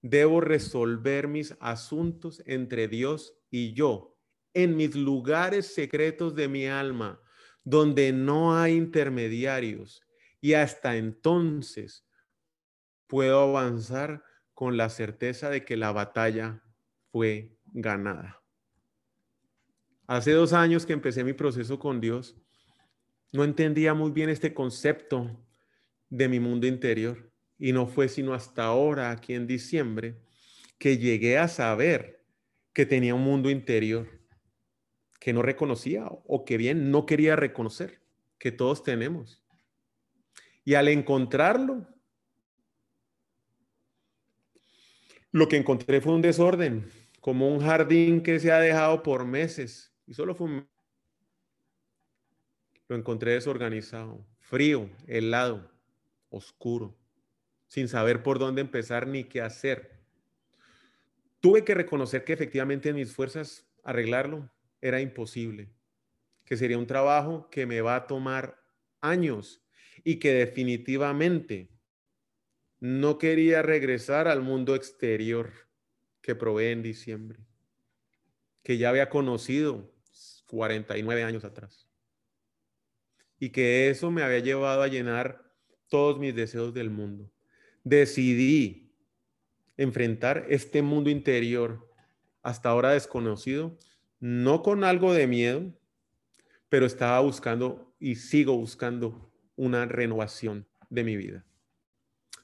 debo 0.00 0.40
resolver 0.40 1.28
mis 1.28 1.56
asuntos 1.60 2.42
entre 2.46 2.88
Dios 2.88 3.34
y 3.50 3.72
yo, 3.72 4.16
en 4.54 4.76
mis 4.76 4.94
lugares 4.94 5.74
secretos 5.74 6.34
de 6.34 6.48
mi 6.48 6.66
alma, 6.66 7.20
donde 7.64 8.12
no 8.12 8.56
hay 8.56 8.74
intermediarios. 8.74 10.02
Y 10.40 10.54
hasta 10.54 10.96
entonces 10.96 12.04
puedo 13.12 13.42
avanzar 13.42 14.24
con 14.54 14.78
la 14.78 14.88
certeza 14.88 15.50
de 15.50 15.66
que 15.66 15.76
la 15.76 15.92
batalla 15.92 16.62
fue 17.10 17.58
ganada. 17.66 18.42
Hace 20.06 20.30
dos 20.32 20.54
años 20.54 20.86
que 20.86 20.94
empecé 20.94 21.22
mi 21.22 21.34
proceso 21.34 21.78
con 21.78 22.00
Dios, 22.00 22.34
no 23.30 23.44
entendía 23.44 23.92
muy 23.92 24.12
bien 24.12 24.30
este 24.30 24.54
concepto 24.54 25.46
de 26.08 26.26
mi 26.26 26.40
mundo 26.40 26.66
interior. 26.66 27.30
Y 27.58 27.72
no 27.72 27.86
fue 27.86 28.08
sino 28.08 28.32
hasta 28.32 28.64
ahora, 28.64 29.10
aquí 29.10 29.34
en 29.34 29.46
diciembre, 29.46 30.18
que 30.78 30.96
llegué 30.96 31.36
a 31.36 31.48
saber 31.48 32.24
que 32.72 32.86
tenía 32.86 33.14
un 33.14 33.24
mundo 33.24 33.50
interior 33.50 34.08
que 35.20 35.34
no 35.34 35.42
reconocía 35.42 36.06
o 36.06 36.46
que 36.46 36.56
bien 36.56 36.90
no 36.90 37.04
quería 37.04 37.36
reconocer, 37.36 38.00
que 38.38 38.52
todos 38.52 38.82
tenemos. 38.82 39.44
Y 40.64 40.76
al 40.76 40.88
encontrarlo, 40.88 41.92
lo 45.32 45.48
que 45.48 45.56
encontré 45.56 46.00
fue 46.00 46.14
un 46.14 46.22
desorden, 46.22 46.88
como 47.20 47.48
un 47.48 47.60
jardín 47.60 48.22
que 48.22 48.38
se 48.38 48.52
ha 48.52 48.60
dejado 48.60 49.02
por 49.02 49.24
meses. 49.24 49.92
Y 50.06 50.14
solo 50.14 50.34
fue 50.34 50.46
un 50.46 50.72
lo 52.88 52.98
encontré 52.98 53.32
desorganizado, 53.32 54.26
frío, 54.38 54.90
helado, 55.06 55.70
oscuro, 56.28 56.94
sin 57.66 57.88
saber 57.88 58.22
por 58.22 58.38
dónde 58.38 58.60
empezar 58.60 59.06
ni 59.06 59.24
qué 59.24 59.40
hacer. 59.40 59.98
Tuve 61.40 61.64
que 61.64 61.74
reconocer 61.74 62.24
que 62.24 62.34
efectivamente 62.34 62.90
en 62.90 62.96
mis 62.96 63.14
fuerzas 63.14 63.66
arreglarlo 63.82 64.50
era 64.82 65.00
imposible, 65.00 65.70
que 66.44 66.58
sería 66.58 66.76
un 66.76 66.86
trabajo 66.86 67.48
que 67.50 67.64
me 67.64 67.80
va 67.80 67.96
a 67.96 68.06
tomar 68.06 68.62
años 69.00 69.64
y 70.04 70.18
que 70.18 70.34
definitivamente 70.34 71.71
no 72.82 73.16
quería 73.16 73.62
regresar 73.62 74.26
al 74.26 74.42
mundo 74.42 74.74
exterior 74.74 75.52
que 76.20 76.34
probé 76.34 76.72
en 76.72 76.82
diciembre, 76.82 77.38
que 78.64 78.76
ya 78.76 78.88
había 78.88 79.08
conocido 79.08 79.94
49 80.48 81.22
años 81.22 81.44
atrás 81.44 81.88
y 83.38 83.50
que 83.50 83.88
eso 83.88 84.10
me 84.10 84.24
había 84.24 84.40
llevado 84.40 84.82
a 84.82 84.88
llenar 84.88 85.54
todos 85.86 86.18
mis 86.18 86.34
deseos 86.34 86.74
del 86.74 86.90
mundo. 86.90 87.30
Decidí 87.84 88.92
enfrentar 89.76 90.46
este 90.48 90.82
mundo 90.82 91.08
interior 91.08 91.88
hasta 92.42 92.70
ahora 92.70 92.90
desconocido, 92.90 93.78
no 94.18 94.64
con 94.64 94.82
algo 94.82 95.14
de 95.14 95.28
miedo, 95.28 95.72
pero 96.68 96.86
estaba 96.86 97.20
buscando 97.20 97.94
y 98.00 98.16
sigo 98.16 98.56
buscando 98.56 99.32
una 99.54 99.86
renovación 99.86 100.66
de 100.90 101.04
mi 101.04 101.16
vida. 101.16 101.46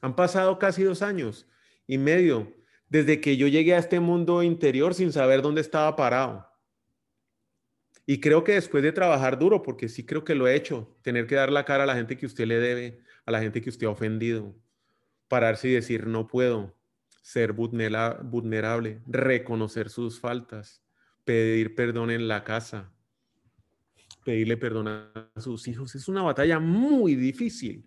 Han 0.00 0.14
pasado 0.14 0.58
casi 0.58 0.82
dos 0.82 1.02
años 1.02 1.46
y 1.86 1.98
medio 1.98 2.54
desde 2.88 3.20
que 3.20 3.36
yo 3.36 3.46
llegué 3.48 3.74
a 3.74 3.78
este 3.78 4.00
mundo 4.00 4.42
interior 4.42 4.94
sin 4.94 5.12
saber 5.12 5.42
dónde 5.42 5.60
estaba 5.60 5.94
parado. 5.96 6.46
Y 8.06 8.20
creo 8.20 8.42
que 8.42 8.52
después 8.52 8.82
de 8.82 8.92
trabajar 8.92 9.38
duro, 9.38 9.62
porque 9.62 9.88
sí 9.88 10.06
creo 10.06 10.24
que 10.24 10.34
lo 10.34 10.48
he 10.48 10.54
hecho, 10.54 10.96
tener 11.02 11.26
que 11.26 11.34
dar 11.34 11.52
la 11.52 11.64
cara 11.64 11.84
a 11.84 11.86
la 11.86 11.94
gente 11.94 12.16
que 12.16 12.24
usted 12.24 12.46
le 12.46 12.58
debe, 12.58 13.02
a 13.26 13.30
la 13.30 13.40
gente 13.40 13.60
que 13.60 13.68
usted 13.68 13.86
ha 13.86 13.90
ofendido, 13.90 14.56
pararse 15.28 15.68
y 15.68 15.72
decir, 15.72 16.06
no 16.06 16.26
puedo, 16.26 16.74
ser 17.20 17.52
vulnerable, 17.52 19.02
reconocer 19.06 19.90
sus 19.90 20.18
faltas, 20.18 20.82
pedir 21.24 21.74
perdón 21.74 22.10
en 22.10 22.26
la 22.26 22.42
casa, 22.42 22.90
pedirle 24.24 24.56
perdón 24.56 24.88
a 24.88 25.30
sus 25.36 25.68
hijos. 25.68 25.94
Es 25.94 26.08
una 26.08 26.22
batalla 26.22 26.58
muy 26.58 27.14
difícil. 27.14 27.86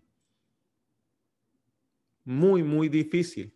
Muy, 2.24 2.64
muy 2.64 2.90
difícil. 2.90 3.54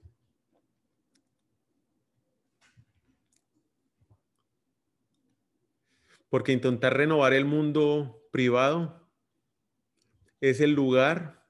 Porque 6.30 6.52
intentar 6.52 6.98
renovar 6.98 7.34
el 7.34 7.46
mundo 7.46 8.22
privado 8.32 9.10
es 10.42 10.60
el 10.60 10.74
lugar 10.74 11.46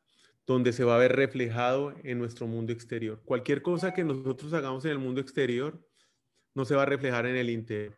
donde 0.45 0.73
se 0.73 0.83
va 0.83 0.95
a 0.95 0.99
ver 0.99 1.15
reflejado 1.15 1.93
en 2.03 2.19
nuestro 2.19 2.45
mundo 2.45 2.71
exterior. 2.71 3.21
Cualquier 3.25 3.61
cosa 3.61 3.93
que 3.93 4.03
nosotros 4.03 4.53
hagamos 4.53 4.85
en 4.85 4.91
el 4.91 4.99
mundo 4.99 5.21
exterior 5.21 5.83
no 6.53 6.65
se 6.65 6.75
va 6.75 6.83
a 6.83 6.85
reflejar 6.85 7.25
en 7.25 7.35
el 7.35 7.49
interior. 7.49 7.97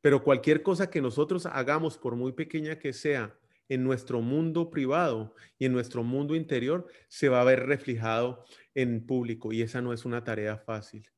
Pero 0.00 0.22
cualquier 0.22 0.62
cosa 0.62 0.90
que 0.90 1.00
nosotros 1.00 1.46
hagamos, 1.46 1.98
por 1.98 2.16
muy 2.16 2.32
pequeña 2.32 2.78
que 2.78 2.92
sea, 2.92 3.38
en 3.68 3.84
nuestro 3.84 4.20
mundo 4.20 4.70
privado 4.70 5.34
y 5.58 5.66
en 5.66 5.72
nuestro 5.72 6.02
mundo 6.02 6.34
interior 6.34 6.86
se 7.08 7.28
va 7.28 7.40
a 7.40 7.44
ver 7.44 7.66
reflejado 7.66 8.44
en 8.74 9.04
público 9.06 9.52
y 9.52 9.62
esa 9.62 9.80
no 9.80 9.92
es 9.92 10.04
una 10.04 10.24
tarea 10.24 10.58
fácil. 10.58 11.08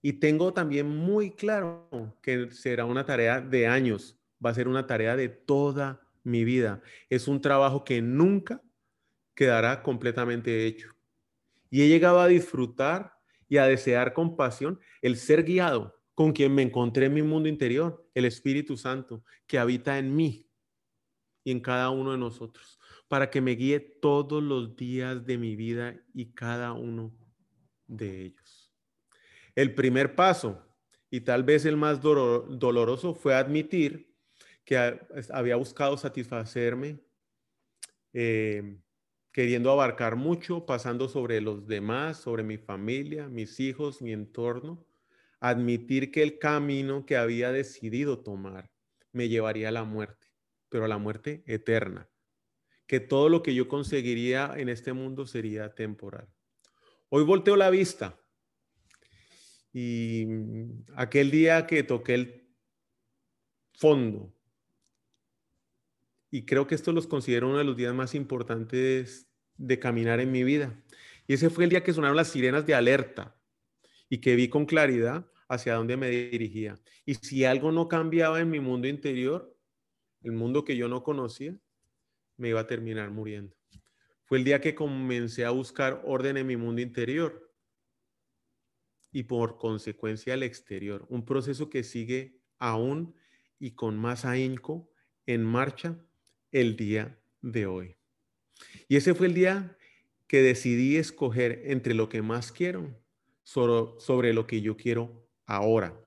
Y 0.00 0.14
tengo 0.14 0.52
también 0.52 0.86
muy 0.88 1.32
claro 1.32 2.16
que 2.22 2.50
será 2.52 2.84
una 2.84 3.04
tarea 3.04 3.40
de 3.40 3.66
años, 3.66 4.18
va 4.44 4.50
a 4.50 4.54
ser 4.54 4.68
una 4.68 4.86
tarea 4.86 5.16
de 5.16 5.28
toda 5.28 6.00
mi 6.22 6.44
vida. 6.44 6.82
Es 7.10 7.26
un 7.26 7.40
trabajo 7.40 7.84
que 7.84 8.00
nunca 8.00 8.62
quedará 9.34 9.82
completamente 9.82 10.66
hecho. 10.66 10.94
Y 11.70 11.82
he 11.82 11.88
llegado 11.88 12.20
a 12.20 12.28
disfrutar 12.28 13.14
y 13.48 13.56
a 13.56 13.66
desear 13.66 14.12
con 14.12 14.36
pasión 14.36 14.78
el 15.02 15.16
ser 15.16 15.44
guiado 15.44 15.98
con 16.18 16.32
quien 16.32 16.52
me 16.52 16.62
encontré 16.62 17.06
en 17.06 17.14
mi 17.14 17.22
mundo 17.22 17.48
interior, 17.48 18.04
el 18.12 18.24
Espíritu 18.24 18.76
Santo, 18.76 19.22
que 19.46 19.56
habita 19.56 19.98
en 20.00 20.16
mí 20.16 20.47
y 21.48 21.50
en 21.50 21.60
cada 21.60 21.88
uno 21.88 22.12
de 22.12 22.18
nosotros, 22.18 22.78
para 23.08 23.30
que 23.30 23.40
me 23.40 23.52
guíe 23.52 23.80
todos 23.80 24.42
los 24.42 24.76
días 24.76 25.24
de 25.24 25.38
mi 25.38 25.56
vida 25.56 25.98
y 26.12 26.34
cada 26.34 26.74
uno 26.74 27.16
de 27.86 28.26
ellos. 28.26 28.70
El 29.54 29.74
primer 29.74 30.14
paso, 30.14 30.62
y 31.10 31.22
tal 31.22 31.44
vez 31.44 31.64
el 31.64 31.78
más 31.78 32.02
doloroso, 32.02 33.14
fue 33.14 33.34
admitir 33.34 34.14
que 34.62 35.00
había 35.32 35.56
buscado 35.56 35.96
satisfacerme, 35.96 37.00
eh, 38.12 38.76
queriendo 39.32 39.70
abarcar 39.70 40.16
mucho, 40.16 40.66
pasando 40.66 41.08
sobre 41.08 41.40
los 41.40 41.66
demás, 41.66 42.18
sobre 42.18 42.42
mi 42.42 42.58
familia, 42.58 43.26
mis 43.26 43.58
hijos, 43.58 44.02
mi 44.02 44.12
entorno 44.12 44.84
admitir 45.40 46.10
que 46.10 46.22
el 46.22 46.38
camino 46.38 47.06
que 47.06 47.16
había 47.16 47.52
decidido 47.52 48.18
tomar 48.18 48.70
me 49.12 49.30
llevaría 49.30 49.68
a 49.68 49.72
la 49.72 49.84
muerte, 49.84 50.27
pero 50.68 50.84
a 50.84 50.88
la 50.88 50.98
muerte 50.98 51.42
eterna, 51.46 52.08
que 52.86 53.00
todo 53.00 53.28
lo 53.28 53.42
que 53.42 53.54
yo 53.54 53.68
conseguiría 53.68 54.54
en 54.56 54.68
este 54.68 54.92
mundo 54.92 55.26
sería 55.26 55.74
temporal. 55.74 56.28
Hoy 57.08 57.24
volteo 57.24 57.56
la 57.56 57.70
vista 57.70 58.18
y 59.72 60.26
aquel 60.94 61.30
día 61.30 61.66
que 61.66 61.82
toqué 61.82 62.14
el 62.14 62.48
fondo, 63.72 64.34
y 66.30 66.44
creo 66.44 66.66
que 66.66 66.74
esto 66.74 66.92
los 66.92 67.06
considero 67.06 67.48
uno 67.48 67.58
de 67.58 67.64
los 67.64 67.76
días 67.76 67.94
más 67.94 68.14
importantes 68.14 69.28
de 69.56 69.78
caminar 69.78 70.20
en 70.20 70.30
mi 70.30 70.44
vida. 70.44 70.78
Y 71.26 71.34
ese 71.34 71.50
fue 71.50 71.64
el 71.64 71.70
día 71.70 71.82
que 71.82 71.92
sonaron 71.92 72.16
las 72.16 72.28
sirenas 72.28 72.66
de 72.66 72.74
alerta 72.74 73.36
y 74.08 74.18
que 74.18 74.36
vi 74.36 74.48
con 74.48 74.66
claridad 74.66 75.26
hacia 75.48 75.74
dónde 75.74 75.96
me 75.96 76.10
dirigía. 76.10 76.78
Y 77.06 77.14
si 77.14 77.44
algo 77.44 77.72
no 77.72 77.88
cambiaba 77.88 78.40
en 78.40 78.50
mi 78.50 78.60
mundo 78.60 78.88
interior, 78.88 79.56
el 80.22 80.32
mundo 80.32 80.64
que 80.64 80.76
yo 80.76 80.88
no 80.88 81.02
conocía, 81.02 81.58
me 82.36 82.48
iba 82.48 82.60
a 82.60 82.66
terminar 82.66 83.10
muriendo. 83.10 83.56
Fue 84.24 84.38
el 84.38 84.44
día 84.44 84.60
que 84.60 84.74
comencé 84.74 85.44
a 85.44 85.50
buscar 85.50 86.02
orden 86.04 86.36
en 86.36 86.46
mi 86.46 86.56
mundo 86.56 86.82
interior 86.82 87.52
y 89.10 89.22
por 89.24 89.58
consecuencia 89.58 90.34
el 90.34 90.42
exterior. 90.42 91.06
Un 91.08 91.24
proceso 91.24 91.70
que 91.70 91.82
sigue 91.82 92.40
aún 92.58 93.14
y 93.58 93.72
con 93.72 93.98
más 93.98 94.24
ahínco 94.24 94.90
en 95.26 95.44
marcha 95.44 95.98
el 96.52 96.76
día 96.76 97.18
de 97.40 97.66
hoy. 97.66 97.96
Y 98.88 98.96
ese 98.96 99.14
fue 99.14 99.28
el 99.28 99.34
día 99.34 99.76
que 100.26 100.42
decidí 100.42 100.96
escoger 100.96 101.62
entre 101.64 101.94
lo 101.94 102.08
que 102.08 102.22
más 102.22 102.52
quiero 102.52 102.94
sobre, 103.42 104.32
lo 104.32 104.46
que 104.46 104.60
yo 104.60 104.76
quiero 104.76 105.26
ahora. 105.46 105.98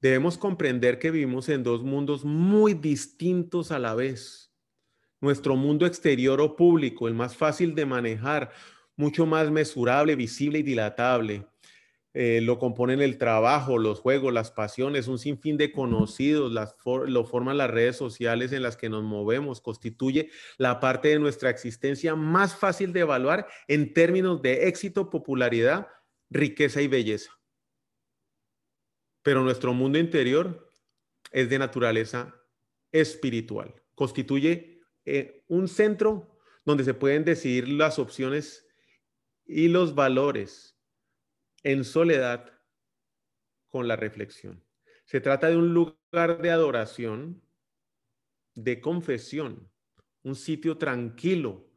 Debemos 0.00 0.38
comprender 0.38 0.98
que 0.98 1.10
vivimos 1.10 1.48
en 1.48 1.62
dos 1.62 1.82
mundos 1.82 2.24
muy 2.24 2.74
distintos 2.74 3.70
a 3.70 3.78
la 3.78 3.94
vez. 3.94 4.52
Nuestro 5.20 5.56
mundo 5.56 5.84
exterior 5.84 6.40
o 6.40 6.56
público, 6.56 7.06
el 7.06 7.14
más 7.14 7.36
fácil 7.36 7.74
de 7.74 7.84
manejar, 7.84 8.50
mucho 8.96 9.26
más 9.26 9.50
mesurable, 9.50 10.16
visible 10.16 10.60
y 10.60 10.62
dilatable. 10.62 11.46
Eh, 12.12 12.40
lo 12.42 12.58
componen 12.58 13.00
el 13.00 13.18
trabajo, 13.18 13.78
los 13.78 14.00
juegos, 14.00 14.32
las 14.32 14.50
pasiones, 14.50 15.06
un 15.06 15.18
sinfín 15.18 15.56
de 15.56 15.70
conocidos, 15.70 16.52
lo 17.06 17.24
forman 17.24 17.58
las 17.58 17.70
redes 17.70 17.96
sociales 17.96 18.52
en 18.52 18.62
las 18.62 18.76
que 18.76 18.88
nos 18.88 19.04
movemos, 19.04 19.60
constituye 19.60 20.30
la 20.58 20.80
parte 20.80 21.08
de 21.08 21.20
nuestra 21.20 21.50
existencia 21.50 22.16
más 22.16 22.56
fácil 22.56 22.92
de 22.92 23.00
evaluar 23.00 23.46
en 23.68 23.92
términos 23.92 24.42
de 24.42 24.66
éxito, 24.66 25.08
popularidad 25.08 25.86
riqueza 26.30 26.82
y 26.82 26.88
belleza. 26.88 27.39
Pero 29.22 29.42
nuestro 29.42 29.74
mundo 29.74 29.98
interior 29.98 30.70
es 31.30 31.48
de 31.48 31.58
naturaleza 31.58 32.34
espiritual. 32.92 33.74
Constituye 33.94 34.82
eh, 35.04 35.44
un 35.48 35.68
centro 35.68 36.38
donde 36.64 36.84
se 36.84 36.94
pueden 36.94 37.24
decidir 37.24 37.68
las 37.68 37.98
opciones 37.98 38.66
y 39.44 39.68
los 39.68 39.94
valores 39.94 40.78
en 41.62 41.84
soledad 41.84 42.52
con 43.68 43.88
la 43.88 43.96
reflexión. 43.96 44.64
Se 45.04 45.20
trata 45.20 45.48
de 45.48 45.56
un 45.56 45.74
lugar 45.74 46.40
de 46.40 46.50
adoración, 46.50 47.42
de 48.54 48.80
confesión, 48.80 49.70
un 50.22 50.34
sitio 50.34 50.78
tranquilo 50.78 51.70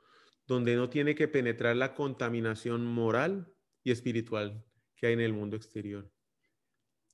donde 0.45 0.75
no 0.75 0.89
tiene 0.89 1.15
que 1.15 1.27
penetrar 1.27 1.75
la 1.75 1.93
contaminación 1.93 2.85
moral 2.85 3.53
y 3.83 3.91
espiritual 3.91 4.65
que 4.95 5.07
hay 5.07 5.13
en 5.13 5.21
el 5.21 5.33
mundo 5.33 5.55
exterior 5.55 6.11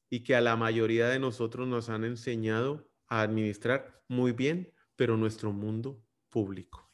y 0.09 0.23
que 0.23 0.35
a 0.35 0.41
la 0.41 0.55
mayoría 0.55 1.07
de 1.07 1.19
nosotros 1.19 1.67
nos 1.67 1.89
han 1.89 2.03
enseñado 2.03 2.89
a 3.07 3.21
administrar 3.21 4.01
muy 4.07 4.31
bien, 4.31 4.73
pero 4.95 5.17
nuestro 5.17 5.51
mundo 5.51 6.01
público. 6.29 6.89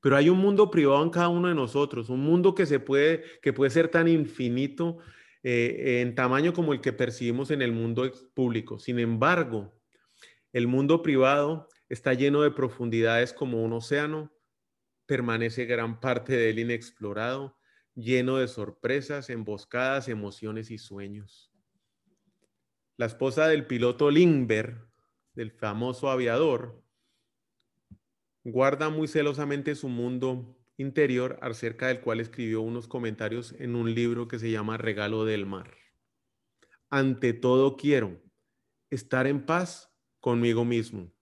Pero 0.00 0.16
hay 0.16 0.28
un 0.28 0.38
mundo 0.38 0.70
privado 0.70 1.02
en 1.02 1.10
cada 1.10 1.28
uno 1.28 1.48
de 1.48 1.54
nosotros, 1.54 2.08
un 2.08 2.20
mundo 2.20 2.54
que 2.54 2.66
se 2.66 2.78
puede, 2.78 3.24
que 3.42 3.52
puede 3.52 3.70
ser 3.70 3.88
tan 3.88 4.06
infinito 4.06 4.98
eh, 5.42 6.00
en 6.00 6.14
tamaño 6.14 6.52
como 6.52 6.72
el 6.72 6.80
que 6.80 6.92
percibimos 6.92 7.50
en 7.50 7.62
el 7.62 7.72
mundo 7.72 8.10
público. 8.34 8.78
Sin 8.78 8.98
embargo, 8.98 9.74
el 10.52 10.66
mundo 10.66 11.02
privado 11.02 11.68
está 11.88 12.14
lleno 12.14 12.42
de 12.42 12.50
profundidades 12.50 13.32
como 13.32 13.62
un 13.62 13.72
océano, 13.72 14.32
permanece 15.06 15.64
gran 15.64 16.00
parte 16.00 16.34
de 16.36 16.50
él 16.50 16.60
inexplorado, 16.60 17.58
lleno 17.94 18.38
de 18.38 18.48
sorpresas, 18.48 19.30
emboscadas, 19.30 20.08
emociones 20.08 20.70
y 20.70 20.78
sueños. 20.78 21.53
La 22.96 23.06
esposa 23.06 23.48
del 23.48 23.66
piloto 23.66 24.08
Lindbergh, 24.08 24.88
del 25.34 25.50
famoso 25.50 26.10
aviador, 26.10 26.80
guarda 28.44 28.88
muy 28.88 29.08
celosamente 29.08 29.74
su 29.74 29.88
mundo 29.88 30.56
interior 30.76 31.36
acerca 31.42 31.88
del 31.88 32.00
cual 32.00 32.20
escribió 32.20 32.60
unos 32.60 32.86
comentarios 32.86 33.52
en 33.58 33.74
un 33.74 33.92
libro 33.92 34.28
que 34.28 34.38
se 34.38 34.52
llama 34.52 34.76
Regalo 34.76 35.24
del 35.24 35.44
Mar. 35.44 35.74
Ante 36.88 37.32
todo 37.32 37.76
quiero 37.76 38.22
estar 38.90 39.26
en 39.26 39.44
paz 39.44 39.92
conmigo 40.20 40.64
mismo, 40.64 41.12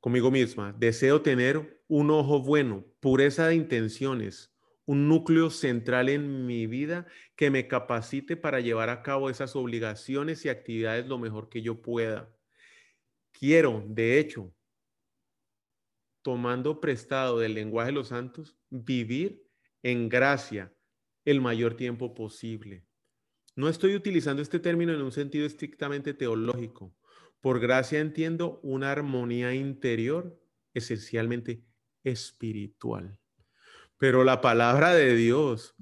conmigo 0.00 0.30
misma. 0.30 0.74
Deseo 0.78 1.22
tener 1.22 1.82
un 1.88 2.10
ojo 2.10 2.42
bueno, 2.42 2.84
pureza 3.00 3.46
de 3.46 3.54
intenciones, 3.54 4.49
un 4.90 5.06
núcleo 5.06 5.50
central 5.50 6.08
en 6.08 6.46
mi 6.46 6.66
vida 6.66 7.06
que 7.36 7.48
me 7.48 7.68
capacite 7.68 8.36
para 8.36 8.58
llevar 8.58 8.88
a 8.88 9.02
cabo 9.02 9.30
esas 9.30 9.54
obligaciones 9.54 10.44
y 10.44 10.48
actividades 10.48 11.06
lo 11.06 11.16
mejor 11.16 11.48
que 11.48 11.62
yo 11.62 11.80
pueda. 11.80 12.28
Quiero, 13.30 13.84
de 13.86 14.18
hecho, 14.18 14.52
tomando 16.22 16.80
prestado 16.80 17.38
del 17.38 17.54
lenguaje 17.54 17.90
de 17.90 17.98
los 17.98 18.08
santos, 18.08 18.56
vivir 18.68 19.46
en 19.84 20.08
gracia 20.08 20.74
el 21.24 21.40
mayor 21.40 21.74
tiempo 21.74 22.12
posible. 22.12 22.84
No 23.54 23.68
estoy 23.68 23.94
utilizando 23.94 24.42
este 24.42 24.58
término 24.58 24.92
en 24.92 25.02
un 25.02 25.12
sentido 25.12 25.46
estrictamente 25.46 26.14
teológico. 26.14 26.96
Por 27.40 27.60
gracia 27.60 28.00
entiendo 28.00 28.58
una 28.64 28.90
armonía 28.90 29.54
interior 29.54 30.36
esencialmente 30.74 31.62
espiritual. 32.02 33.19
Pero 34.00 34.24
la 34.24 34.40
palabra 34.40 34.94
de 34.94 35.14
Dios 35.14 35.74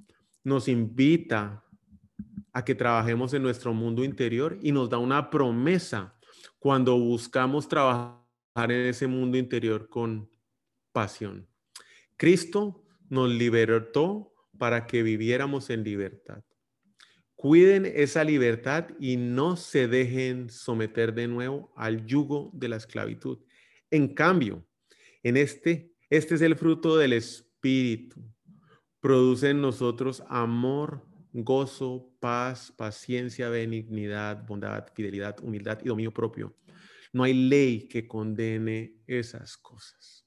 nos 0.43 0.67
invita 0.67 1.65
a 2.53 2.65
que 2.65 2.75
trabajemos 2.75 3.33
en 3.33 3.45
nuestro 3.45 3.73
mundo 3.73 4.03
interior 4.03 4.59
y 4.61 4.73
nos 4.73 4.91
da 4.91 4.99
una 4.99 5.31
promesa 5.31 6.19
cuando 6.59 6.99
buscamos 6.99 7.69
trabajar 7.69 8.19
en 8.57 8.87
ese 8.87 9.07
mundo 9.07 9.39
interior 9.39 9.89
con 9.89 10.29
pasión. 10.91 11.49
Cristo 12.17 12.85
nos 13.09 13.31
libertó 13.31 14.35
para 14.59 14.85
que 14.89 15.05
viviéramos 15.05 15.71
en 15.71 15.85
libertad. 15.85 16.43
Cuiden 17.37 17.87
esa 17.87 18.25
libertad 18.25 18.89
y 18.99 19.17
no 19.17 19.55
se 19.55 19.87
dejen 19.87 20.51
someter 20.51 21.15
de 21.15 21.29
nuevo 21.29 21.73
al 21.77 22.05
yugo 22.05 22.51
de 22.53 22.69
la 22.69 22.79
esclavitud. 22.79 23.39
En 23.93 24.13
cambio, 24.13 24.67
en 25.23 25.37
este, 25.37 25.93
este 26.11 26.35
es 26.35 26.41
el 26.41 26.57
fruto 26.57 26.97
del 26.97 27.13
Espíritu 27.13 27.48
Espíritu 27.59 28.23
produce 29.01 29.51
en 29.51 29.61
nosotros 29.61 30.23
amor, 30.29 31.05
gozo, 31.33 32.15
paz, 32.21 32.73
paciencia, 32.77 33.49
benignidad, 33.49 34.47
bondad, 34.47 34.87
fidelidad, 34.95 35.37
humildad 35.43 35.81
y 35.83 35.89
dominio 35.89 36.15
propio. 36.15 36.57
No 37.13 37.25
hay 37.25 37.35
ley 37.35 37.89
que 37.89 38.07
condene 38.07 38.95
esas 39.09 39.57
cosas. 39.57 40.25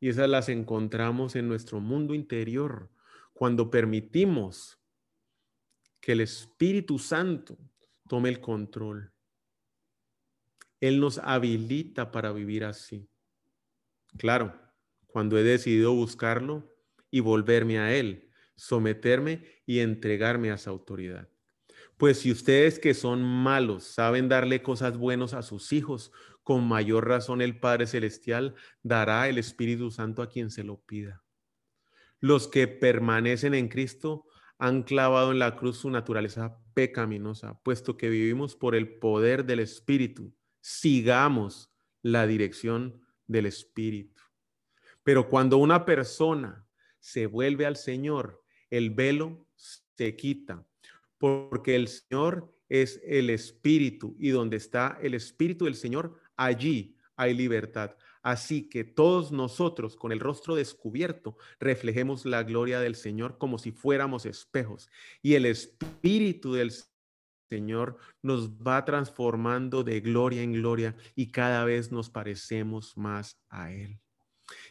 Y 0.00 0.10
esas 0.10 0.28
las 0.28 0.50
encontramos 0.50 1.34
en 1.34 1.48
nuestro 1.48 1.80
mundo 1.80 2.14
interior, 2.14 2.90
cuando 3.32 3.70
permitimos 3.70 4.78
que 5.98 6.12
el 6.12 6.20
Espíritu 6.20 6.98
Santo 6.98 7.56
tome 8.06 8.28
el 8.28 8.40
control. 8.40 9.14
Él 10.78 11.00
nos 11.00 11.16
habilita 11.18 12.10
para 12.10 12.32
vivir 12.32 12.64
así. 12.64 13.08
Claro, 14.18 14.69
cuando 15.12 15.38
he 15.38 15.42
decidido 15.42 15.92
buscarlo 15.92 16.74
y 17.10 17.20
volverme 17.20 17.78
a 17.78 17.94
Él, 17.94 18.30
someterme 18.54 19.44
y 19.66 19.80
entregarme 19.80 20.50
a 20.50 20.54
esa 20.54 20.70
autoridad. 20.70 21.28
Pues 21.96 22.20
si 22.20 22.32
ustedes 22.32 22.78
que 22.78 22.94
son 22.94 23.22
malos 23.22 23.84
saben 23.84 24.28
darle 24.28 24.62
cosas 24.62 24.96
buenas 24.96 25.34
a 25.34 25.42
sus 25.42 25.72
hijos, 25.72 26.12
con 26.42 26.66
mayor 26.66 27.06
razón 27.06 27.42
el 27.42 27.58
Padre 27.60 27.86
Celestial 27.86 28.54
dará 28.82 29.28
el 29.28 29.38
Espíritu 29.38 29.90
Santo 29.90 30.22
a 30.22 30.28
quien 30.28 30.50
se 30.50 30.64
lo 30.64 30.80
pida. 30.80 31.22
Los 32.18 32.48
que 32.48 32.68
permanecen 32.68 33.54
en 33.54 33.68
Cristo 33.68 34.26
han 34.58 34.82
clavado 34.82 35.32
en 35.32 35.38
la 35.38 35.56
cruz 35.56 35.78
su 35.78 35.90
naturaleza 35.90 36.58
pecaminosa, 36.74 37.60
puesto 37.62 37.96
que 37.96 38.10
vivimos 38.10 38.56
por 38.56 38.74
el 38.74 38.98
poder 38.98 39.44
del 39.44 39.60
Espíritu. 39.60 40.34
Sigamos 40.60 41.70
la 42.02 42.26
dirección 42.26 43.00
del 43.26 43.46
Espíritu. 43.46 44.19
Pero 45.10 45.28
cuando 45.28 45.56
una 45.56 45.84
persona 45.84 46.64
se 47.00 47.26
vuelve 47.26 47.66
al 47.66 47.74
Señor, 47.74 48.44
el 48.70 48.90
velo 48.90 49.48
se 49.56 50.14
quita, 50.14 50.64
porque 51.18 51.74
el 51.74 51.88
Señor 51.88 52.54
es 52.68 53.00
el 53.02 53.28
Espíritu 53.30 54.14
y 54.20 54.28
donde 54.28 54.56
está 54.56 55.00
el 55.02 55.14
Espíritu 55.14 55.64
del 55.64 55.74
Señor, 55.74 56.20
allí 56.36 56.96
hay 57.16 57.34
libertad. 57.34 57.96
Así 58.22 58.68
que 58.68 58.84
todos 58.84 59.32
nosotros, 59.32 59.96
con 59.96 60.12
el 60.12 60.20
rostro 60.20 60.54
descubierto, 60.54 61.36
reflejemos 61.58 62.24
la 62.24 62.44
gloria 62.44 62.78
del 62.78 62.94
Señor 62.94 63.36
como 63.36 63.58
si 63.58 63.72
fuéramos 63.72 64.26
espejos. 64.26 64.88
Y 65.22 65.34
el 65.34 65.44
Espíritu 65.44 66.52
del 66.52 66.72
Señor 67.50 67.98
nos 68.22 68.48
va 68.48 68.84
transformando 68.84 69.82
de 69.82 70.00
gloria 70.02 70.42
en 70.42 70.52
gloria 70.52 70.94
y 71.16 71.32
cada 71.32 71.64
vez 71.64 71.90
nos 71.90 72.10
parecemos 72.10 72.96
más 72.96 73.42
a 73.48 73.72
Él. 73.72 74.00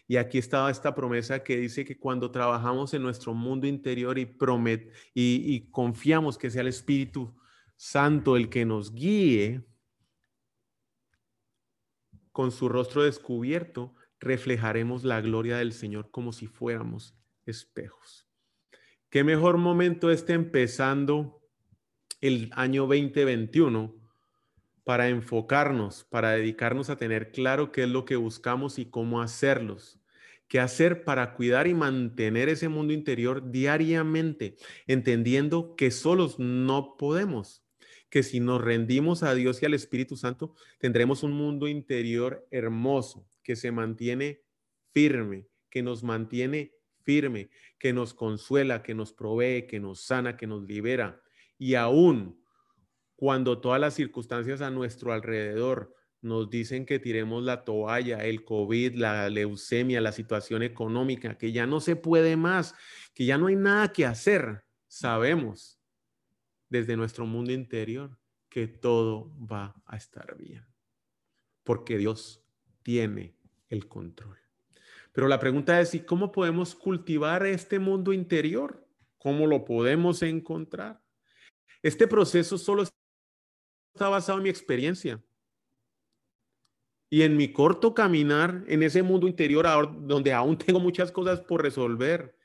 Y 0.07 0.17
aquí 0.17 0.37
estaba 0.37 0.71
esta 0.71 0.95
promesa 0.95 1.43
que 1.43 1.57
dice 1.57 1.85
que 1.85 1.97
cuando 1.97 2.31
trabajamos 2.31 2.93
en 2.93 3.01
nuestro 3.01 3.33
mundo 3.33 3.67
interior 3.67 4.17
y, 4.17 4.25
promet 4.25 4.91
y, 5.13 5.69
confiamos 5.71 6.37
que 6.37 6.49
sea 6.49 6.61
el 6.61 6.67
Espíritu 6.67 7.35
Santo 7.75 8.35
el 8.35 8.49
que 8.49 8.65
nos 8.65 8.93
guíe, 8.93 9.65
con 12.31 12.51
su 12.51 12.69
rostro 12.69 13.03
descubierto, 13.03 13.95
reflejaremos 14.19 15.03
la 15.03 15.21
gloria 15.21 15.57
del 15.57 15.73
Señor 15.73 16.09
como 16.11 16.31
si 16.31 16.47
fuéramos 16.47 17.15
espejos. 17.45 18.27
¿Qué 19.09 19.23
mejor 19.23 19.57
momento 19.57 20.11
este 20.11 20.33
empezando 20.33 21.41
el 22.21 22.49
año 22.53 22.83
2021 22.83 23.98
para 24.83 25.09
enfocarnos, 25.09 26.05
para 26.09 26.31
dedicarnos 26.31 26.89
a 26.89 26.97
tener 26.97 27.31
claro 27.31 27.71
qué 27.71 27.83
es 27.83 27.89
lo 27.89 28.05
que 28.05 28.15
buscamos 28.15 28.79
y 28.79 28.85
cómo 28.85 29.21
hacerlos? 29.21 29.99
¿Qué 30.47 30.59
hacer 30.59 31.03
para 31.03 31.33
cuidar 31.35 31.67
y 31.67 31.73
mantener 31.73 32.49
ese 32.49 32.69
mundo 32.69 32.91
interior 32.91 33.51
diariamente, 33.51 34.57
entendiendo 34.87 35.75
que 35.75 35.91
solos 35.91 36.39
no 36.39 36.97
podemos? 36.97 37.63
que 38.09 38.23
si 38.23 38.39
nos 38.39 38.61
rendimos 38.61 39.23
a 39.23 39.35
Dios 39.35 39.61
y 39.61 39.65
al 39.65 39.73
Espíritu 39.73 40.17
Santo, 40.17 40.55
tendremos 40.79 41.23
un 41.23 41.31
mundo 41.31 41.67
interior 41.67 42.47
hermoso 42.51 43.27
que 43.43 43.55
se 43.55 43.71
mantiene 43.71 44.41
firme, 44.93 45.47
que 45.69 45.83
nos 45.83 46.03
mantiene 46.03 46.73
firme, 47.03 47.49
que 47.77 47.93
nos 47.93 48.13
consuela, 48.13 48.83
que 48.83 48.95
nos 48.95 49.13
provee, 49.13 49.67
que 49.67 49.79
nos 49.79 50.01
sana, 50.01 50.37
que 50.37 50.47
nos 50.47 50.63
libera. 50.63 51.21
Y 51.57 51.75
aún 51.75 52.41
cuando 53.19 53.59
todas 53.59 53.81
las 53.81 53.95
circunstancias 53.95 54.61
a 54.61 54.71
nuestro 54.71 55.11
alrededor 55.11 55.93
nos 56.21 56.49
dicen 56.49 56.85
que 56.85 56.99
tiremos 56.99 57.43
la 57.43 57.65
toalla, 57.65 58.23
el 58.23 58.45
COVID, 58.45 58.95
la 58.95 59.29
leucemia, 59.29 59.99
la 59.99 60.13
situación 60.13 60.63
económica, 60.63 61.37
que 61.37 61.51
ya 61.51 61.67
no 61.67 61.81
se 61.81 61.97
puede 61.97 62.37
más, 62.37 62.75
que 63.13 63.25
ya 63.25 63.37
no 63.37 63.47
hay 63.47 63.57
nada 63.57 63.91
que 63.91 64.05
hacer, 64.05 64.63
sabemos 64.87 65.81
desde 66.69 66.95
nuestro 66.95 67.25
mundo 67.25 67.51
interior 67.51 68.17
que 68.47 68.69
todo 68.69 69.33
va 69.37 69.75
a 69.85 69.97
estar 69.97 70.37
bien, 70.37 70.65
porque 71.65 71.97
Dios 71.97 72.41
tiene 72.83 73.35
el 73.67 73.89
control. 73.89 74.37
Pero 75.11 75.27
la 75.27 75.41
pregunta 75.41 75.81
es, 75.81 75.93
¿y 75.93 75.99
cómo 75.99 76.31
podemos 76.31 76.73
cultivar 76.73 77.45
este 77.45 77.79
mundo 77.79 78.13
interior? 78.13 78.87
¿Cómo 79.17 79.45
lo 79.45 79.65
podemos 79.65 80.23
encontrar? 80.23 81.01
Este 81.81 82.07
proceso 82.07 82.57
solo 82.57 82.83
está 83.93 84.09
basado 84.09 84.37
en 84.37 84.43
mi 84.43 84.49
experiencia 84.49 85.21
y 87.09 87.23
en 87.23 87.35
mi 87.35 87.51
corto 87.51 87.93
caminar 87.93 88.63
en 88.67 88.83
ese 88.83 89.01
mundo 89.01 89.27
interior 89.27 89.67
donde 90.05 90.33
aún 90.33 90.57
tengo 90.57 90.79
muchas 90.79 91.11
cosas 91.11 91.41
por 91.41 91.61
resolver 91.61 92.37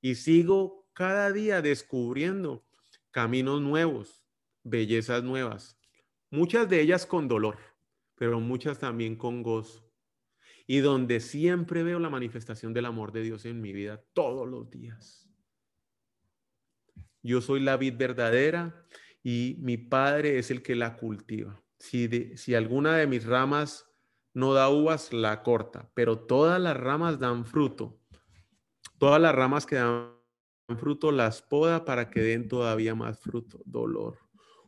y 0.00 0.16
sigo 0.16 0.88
cada 0.92 1.32
día 1.32 1.62
descubriendo 1.62 2.64
caminos 3.10 3.60
nuevos, 3.60 4.24
bellezas 4.62 5.22
nuevas, 5.22 5.78
muchas 6.30 6.68
de 6.68 6.80
ellas 6.80 7.06
con 7.06 7.28
dolor, 7.28 7.58
pero 8.16 8.40
muchas 8.40 8.78
también 8.78 9.16
con 9.16 9.42
gozo. 9.42 9.86
Y 10.66 10.78
donde 10.78 11.18
siempre 11.18 11.82
veo 11.82 11.98
la 11.98 12.10
manifestación 12.10 12.72
del 12.72 12.86
amor 12.86 13.10
de 13.10 13.22
Dios 13.22 13.44
en 13.44 13.60
mi 13.60 13.72
vida 13.72 14.04
todos 14.12 14.48
los 14.48 14.70
días. 14.70 15.28
Yo 17.22 17.40
soy 17.40 17.60
la 17.60 17.76
vid 17.76 17.96
verdadera 17.96 18.86
y 19.22 19.56
mi 19.60 19.76
Padre 19.76 20.38
es 20.38 20.50
el 20.50 20.62
que 20.62 20.74
la 20.74 20.96
cultiva. 20.96 21.62
Si, 21.78 22.36
si 22.36 22.54
alguna 22.54 22.96
de 22.96 23.06
mis 23.06 23.24
ramas 23.24 23.86
no 24.32 24.54
da 24.54 24.68
uvas, 24.68 25.12
la 25.12 25.42
corta, 25.42 25.90
pero 25.94 26.18
todas 26.18 26.60
las 26.60 26.76
ramas 26.76 27.18
dan 27.18 27.44
fruto. 27.44 28.00
Todas 28.98 29.20
las 29.20 29.34
ramas 29.34 29.66
que 29.66 29.76
dan 29.76 30.12
fruto 30.78 31.10
las 31.10 31.42
poda 31.42 31.84
para 31.84 32.10
que 32.10 32.20
den 32.20 32.48
todavía 32.48 32.94
más 32.94 33.18
fruto, 33.18 33.60
dolor. 33.64 34.18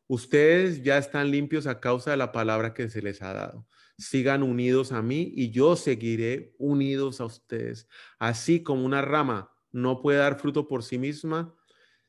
Ustedes 0.06 0.82
ya 0.82 0.98
están 0.98 1.30
limpios 1.30 1.66
a 1.66 1.80
causa 1.80 2.10
de 2.10 2.16
la 2.16 2.32
palabra 2.32 2.74
que 2.74 2.88
se 2.88 3.02
les 3.02 3.22
ha 3.22 3.32
dado. 3.32 3.66
Sigan 3.96 4.42
unidos 4.42 4.92
a 4.92 5.00
mí 5.00 5.32
y 5.36 5.50
yo 5.50 5.76
seguiré 5.76 6.54
unidos 6.58 7.20
a 7.20 7.26
ustedes. 7.26 7.88
Así 8.18 8.62
como 8.62 8.84
una 8.84 9.00
rama 9.00 9.52
no 9.70 10.00
puede 10.00 10.18
dar 10.18 10.38
fruto 10.38 10.66
por 10.66 10.82
sí 10.82 10.98
misma, 10.98 11.54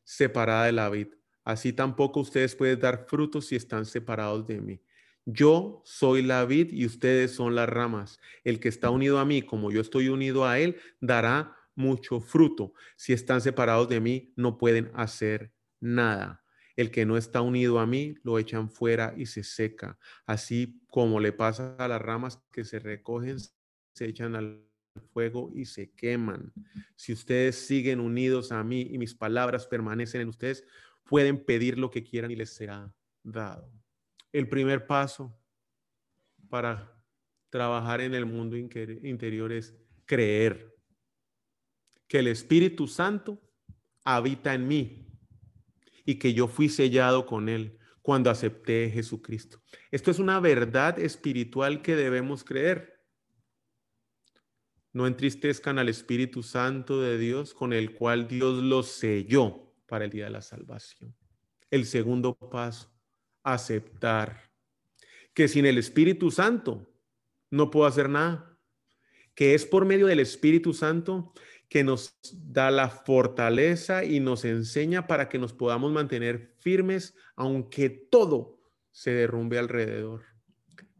separada 0.04 0.66
de 0.66 0.72
la 0.72 0.90
vid. 0.90 1.08
Así 1.44 1.74
tampoco 1.74 2.22
ustedes 2.22 2.56
pueden 2.56 2.80
dar 2.80 3.06
fruto 3.08 3.42
si 3.42 3.56
están 3.56 3.86
separados 3.86 4.48
de 4.48 4.62
mí. 4.62 4.82
Yo 5.26 5.82
soy 5.86 6.22
la 6.22 6.44
vid 6.46 6.72
y 6.72 6.86
ustedes 6.86 7.32
son 7.32 7.56
las 7.56 7.70
ramas. 7.70 8.20
El 8.44 8.60
que 8.60 8.70
está 8.70 8.90
unido 8.90 9.20
a 9.20 9.26
mí, 9.26 9.42
como 9.42 9.72
yo 9.72 9.82
estoy 9.82 10.10
unido 10.10 10.46
a 10.46 10.60
él, 10.60 10.78
dará 11.00 11.56
mucho 11.76 12.20
fruto. 12.20 12.74
Si 12.98 13.14
están 13.14 13.42
separados 13.42 13.88
de 13.90 14.00
mí, 14.00 14.34
no 14.36 14.58
pueden 14.58 14.92
hacer 14.94 15.54
nada. 15.80 16.44
El 16.76 16.92
que 16.92 17.06
no 17.06 17.18
está 17.18 17.42
unido 17.42 17.80
a 17.80 17.86
mí, 17.86 18.16
lo 18.24 18.40
echan 18.40 18.70
fuera 18.70 19.14
y 19.16 19.28
se 19.28 19.44
seca. 19.44 19.98
Así 20.26 20.82
como 20.88 21.20
le 21.20 21.32
pasa 21.32 21.76
a 21.78 21.88
las 21.88 22.02
ramas 22.02 22.42
que 22.52 22.64
se 22.64 22.80
recogen, 22.80 23.38
se 23.40 24.06
echan 24.06 24.36
al 24.36 24.68
fuego 25.14 25.52
y 25.54 25.66
se 25.66 25.92
queman. 25.92 26.52
Si 26.96 27.14
ustedes 27.14 27.56
siguen 27.56 28.00
unidos 28.00 28.52
a 28.52 28.64
mí 28.64 28.88
y 28.92 28.98
mis 28.98 29.16
palabras 29.16 29.68
permanecen 29.68 30.22
en 30.22 30.30
ustedes, 30.30 30.66
pueden 31.04 31.44
pedir 31.44 31.78
lo 31.78 31.90
que 31.90 32.04
quieran 32.04 32.32
y 32.32 32.36
les 32.36 32.54
será 32.54 32.94
dado. 33.24 33.72
El 34.32 34.48
primer 34.50 34.88
paso 34.88 35.38
para 36.50 36.94
trabajar 37.50 38.02
en 38.02 38.14
el 38.14 38.26
mundo 38.26 38.58
interior 38.58 39.52
es 39.52 39.76
creer 40.06 40.76
que 42.08 42.20
el 42.20 42.28
Espíritu 42.28 42.88
Santo 42.88 43.42
habita 44.04 44.54
en 44.54 44.68
mí 44.68 45.08
y 46.06 46.16
que 46.16 46.34
yo 46.34 46.48
fui 46.48 46.70
sellado 46.70 47.26
con 47.26 47.48
Él 47.50 47.78
cuando 48.02 48.30
acepté 48.30 48.88
a 48.88 48.90
Jesucristo. 48.90 49.62
Esto 49.92 50.12
es 50.12 50.20
una 50.20 50.40
verdad 50.40 51.00
espiritual 51.00 51.82
que 51.82 51.96
debemos 51.96 52.44
creer. 52.44 53.02
No 54.92 55.08
entristezcan 55.08 55.80
al 55.80 55.90
Espíritu 55.90 56.44
Santo 56.44 57.02
de 57.02 57.18
Dios 57.18 57.54
con 57.54 57.72
el 57.74 57.94
cual 57.94 58.28
Dios 58.28 58.62
los 58.62 58.88
selló 58.88 59.63
para 59.94 60.06
el 60.06 60.10
día 60.10 60.24
de 60.24 60.32
la 60.32 60.42
salvación. 60.42 61.16
El 61.70 61.86
segundo 61.86 62.34
paso, 62.34 62.92
aceptar 63.44 64.50
que 65.36 65.48
sin 65.48 65.68
el 65.68 65.78
Espíritu 65.78 66.32
Santo 66.32 66.92
no 67.52 67.70
puedo 67.70 67.86
hacer 67.86 68.10
nada, 68.10 68.58
que 69.36 69.54
es 69.54 69.68
por 69.68 69.86
medio 69.86 70.08
del 70.08 70.20
Espíritu 70.20 70.74
Santo 70.74 71.32
que 71.70 71.84
nos 71.84 72.18
da 72.34 72.72
la 72.72 72.90
fortaleza 72.90 74.04
y 74.04 74.20
nos 74.20 74.46
enseña 74.46 75.06
para 75.06 75.30
que 75.30 75.38
nos 75.38 75.54
podamos 75.54 75.92
mantener 75.92 76.56
firmes 76.58 77.16
aunque 77.36 77.92
todo 77.92 78.62
se 78.90 79.12
derrumbe 79.12 79.60
alrededor. 79.60 80.24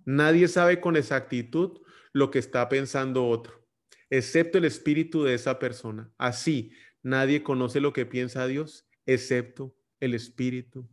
Nadie 0.06 0.48
sabe 0.48 0.80
con 0.80 0.96
exactitud 0.98 1.82
lo 2.12 2.30
que 2.30 2.38
está 2.38 2.70
pensando 2.70 3.26
otro. 3.28 3.66
excepto 4.12 4.60
el 4.60 4.66
espíritu 4.66 5.24
de 5.24 5.34
esa 5.34 5.58
persona. 5.58 6.14
Así, 6.20 6.74
nadie 7.04 7.44
conoce 7.44 7.80
lo 7.80 7.94
que 7.94 8.06
piensa 8.06 8.48
Dios, 8.48 8.88
excepto 9.06 9.76
el 10.00 10.16
espíritu 10.16 10.90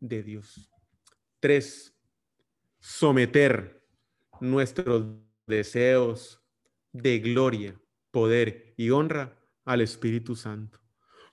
de 0.00 0.22
Dios. 0.22 0.70
Tres, 1.40 1.94
someter 2.80 3.86
nuestros 4.40 5.06
deseos 5.46 6.40
de 6.92 7.20
gloria, 7.20 7.80
poder 8.10 8.74
y 8.76 8.90
honra 8.90 9.38
al 9.64 9.80
Espíritu 9.80 10.36
Santo, 10.36 10.80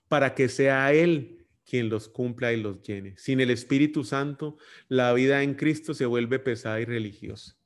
para 0.08 0.34
que 0.34 0.48
sea 0.48 0.92
Él 0.92 1.46
quien 1.64 1.88
los 1.88 2.08
cumpla 2.08 2.52
y 2.52 2.60
los 2.60 2.82
llene. 2.82 3.14
Sin 3.16 3.40
el 3.40 3.50
Espíritu 3.50 4.02
Santo, 4.02 4.56
la 4.88 5.12
vida 5.12 5.42
en 5.42 5.54
Cristo 5.54 5.94
se 5.94 6.06
vuelve 6.06 6.38
pesada 6.38 6.80
y 6.80 6.84
religiosa. 6.84 7.56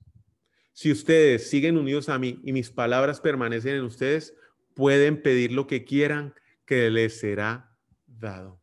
Si 0.72 0.90
ustedes 0.90 1.48
siguen 1.48 1.78
unidos 1.78 2.08
a 2.08 2.18
mí 2.18 2.40
y 2.44 2.52
mis 2.52 2.70
palabras 2.70 3.20
permanecen 3.20 3.76
en 3.76 3.84
ustedes, 3.84 4.34
pueden 4.74 5.22
pedir 5.22 5.52
lo 5.52 5.66
que 5.66 5.84
quieran, 5.84 6.34
que 6.64 6.90
les 6.90 7.18
será 7.18 7.76
dado. 8.06 8.60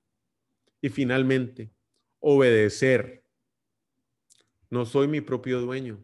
Y 0.81 0.89
finalmente, 0.89 1.73
obedecer. 2.19 3.23
No 4.69 4.85
soy 4.85 5.07
mi 5.07 5.21
propio 5.21 5.61
dueño. 5.61 6.03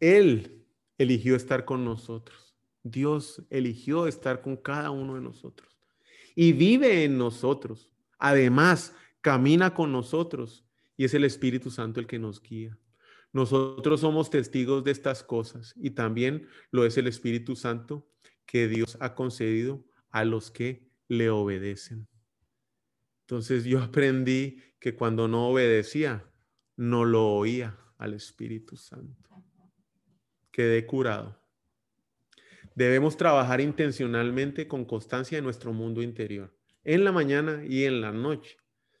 Él 0.00 0.64
eligió 0.98 1.36
estar 1.36 1.64
con 1.64 1.84
nosotros. 1.84 2.56
Dios 2.82 3.42
eligió 3.50 4.06
estar 4.06 4.40
con 4.40 4.56
cada 4.56 4.90
uno 4.90 5.14
de 5.14 5.20
nosotros. 5.20 5.78
Y 6.34 6.52
vive 6.52 7.04
en 7.04 7.18
nosotros. 7.18 7.92
Además, 8.18 8.94
camina 9.20 9.74
con 9.74 9.92
nosotros. 9.92 10.64
Y 10.96 11.04
es 11.04 11.14
el 11.14 11.24
Espíritu 11.24 11.70
Santo 11.70 12.00
el 12.00 12.06
que 12.06 12.18
nos 12.18 12.42
guía. 12.42 12.78
Nosotros 13.32 14.00
somos 14.00 14.28
testigos 14.28 14.84
de 14.84 14.90
estas 14.90 15.22
cosas 15.22 15.74
y 15.76 15.90
también 15.90 16.48
lo 16.70 16.84
es 16.84 16.98
el 16.98 17.06
Espíritu 17.06 17.56
Santo 17.56 18.06
que 18.46 18.68
Dios 18.68 18.96
ha 19.00 19.14
concedido 19.14 19.84
a 20.10 20.24
los 20.24 20.50
que 20.50 20.90
le 21.08 21.30
obedecen. 21.30 22.08
Entonces 23.20 23.64
yo 23.64 23.80
aprendí 23.82 24.62
que 24.78 24.94
cuando 24.94 25.28
no 25.28 25.48
obedecía, 25.48 26.24
no 26.76 27.04
lo 27.04 27.28
oía 27.28 27.78
al 27.98 28.14
Espíritu 28.14 28.76
Santo. 28.76 29.30
Quedé 30.50 30.86
curado. 30.86 31.40
Debemos 32.74 33.16
trabajar 33.16 33.60
intencionalmente 33.60 34.66
con 34.66 34.84
constancia 34.84 35.38
en 35.38 35.44
nuestro 35.44 35.72
mundo 35.72 36.02
interior, 36.02 36.56
en 36.84 37.04
la 37.04 37.12
mañana 37.12 37.62
y 37.66 37.84
en 37.84 38.00
la 38.00 38.12
noche, 38.12 38.56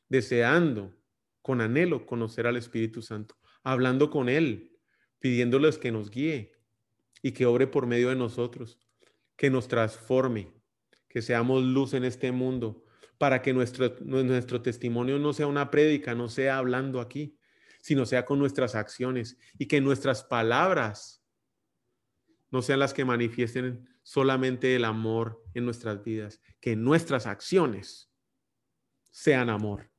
deseando 0.08 0.94
con 1.40 1.60
anhelo 1.60 2.06
conocer 2.06 2.46
al 2.46 2.56
Espíritu 2.56 3.02
Santo 3.02 3.36
hablando 3.62 4.10
con 4.10 4.28
Él, 4.28 4.78
pidiéndoles 5.18 5.78
que 5.78 5.92
nos 5.92 6.10
guíe 6.10 6.52
y 7.22 7.32
que 7.32 7.46
obre 7.46 7.66
por 7.66 7.86
medio 7.86 8.08
de 8.08 8.16
nosotros, 8.16 8.78
que 9.42 9.50
nos 9.50 9.66
transforme, 9.66 10.54
que 11.08 11.20
seamos 11.20 11.64
luz 11.64 11.94
en 11.94 12.04
este 12.04 12.30
mundo, 12.30 12.84
para 13.18 13.42
que 13.42 13.52
nuestro, 13.52 13.96
nuestro 14.04 14.62
testimonio 14.62 15.18
no 15.18 15.32
sea 15.32 15.48
una 15.48 15.68
prédica, 15.68 16.14
no 16.14 16.28
sea 16.28 16.58
hablando 16.58 17.00
aquí, 17.00 17.36
sino 17.80 18.06
sea 18.06 18.24
con 18.24 18.38
nuestras 18.38 18.76
acciones 18.76 19.36
y 19.58 19.66
que 19.66 19.80
nuestras 19.80 20.22
palabras 20.22 21.24
no 22.52 22.62
sean 22.62 22.78
las 22.78 22.94
que 22.94 23.04
manifiesten 23.04 23.88
solamente 24.04 24.76
el 24.76 24.84
amor 24.84 25.42
en 25.54 25.64
nuestras 25.64 26.04
vidas, 26.04 26.40
que 26.60 26.76
nuestras 26.76 27.26
acciones 27.26 28.12
sean 29.10 29.50
amor. 29.50 29.90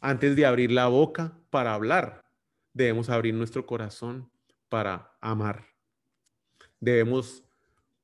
Antes 0.00 0.34
de 0.34 0.44
abrir 0.44 0.72
la 0.72 0.88
boca 0.88 1.40
para 1.50 1.72
hablar, 1.72 2.24
debemos 2.72 3.10
abrir 3.10 3.32
nuestro 3.32 3.64
corazón 3.64 4.28
para 4.68 5.16
amar. 5.20 5.68
Debemos 6.80 7.43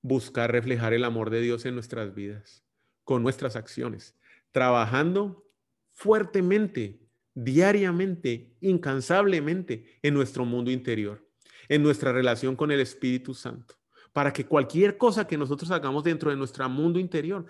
buscar 0.02 0.52
reflejar 0.52 0.92
el 0.92 1.04
amor 1.04 1.30
de 1.30 1.40
Dios 1.40 1.66
en 1.66 1.74
nuestras 1.74 2.14
vidas, 2.14 2.64
con 3.04 3.22
nuestras 3.22 3.56
acciones, 3.56 4.16
trabajando 4.50 5.44
fuertemente, 5.92 7.00
diariamente, 7.34 8.56
incansablemente 8.60 9.98
en 10.02 10.14
nuestro 10.14 10.44
mundo 10.44 10.70
interior, 10.70 11.26
en 11.68 11.82
nuestra 11.82 12.12
relación 12.12 12.56
con 12.56 12.70
el 12.70 12.80
Espíritu 12.80 13.34
Santo, 13.34 13.74
para 14.12 14.32
que 14.32 14.46
cualquier 14.46 14.96
cosa 14.96 15.26
que 15.26 15.36
nosotros 15.36 15.70
hagamos 15.70 16.04
dentro 16.04 16.30
de 16.30 16.36
nuestro 16.36 16.68
mundo 16.68 16.98
interior 16.98 17.46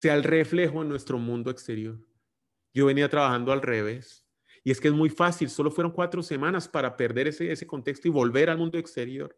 sea 0.00 0.14
el 0.14 0.22
reflejo 0.22 0.82
en 0.82 0.88
nuestro 0.88 1.18
mundo 1.18 1.50
exterior. 1.50 1.98
Yo 2.72 2.86
venía 2.86 3.08
trabajando 3.08 3.52
al 3.52 3.62
revés. 3.62 4.24
Y 4.66 4.70
es 4.70 4.80
que 4.80 4.88
es 4.88 4.94
muy 4.94 5.10
fácil, 5.10 5.50
solo 5.50 5.70
fueron 5.70 5.92
cuatro 5.92 6.22
semanas 6.22 6.66
para 6.66 6.96
perder 6.96 7.28
ese, 7.28 7.52
ese 7.52 7.66
contexto 7.66 8.08
y 8.08 8.10
volver 8.10 8.48
al 8.48 8.56
mundo 8.56 8.78
exterior. 8.78 9.36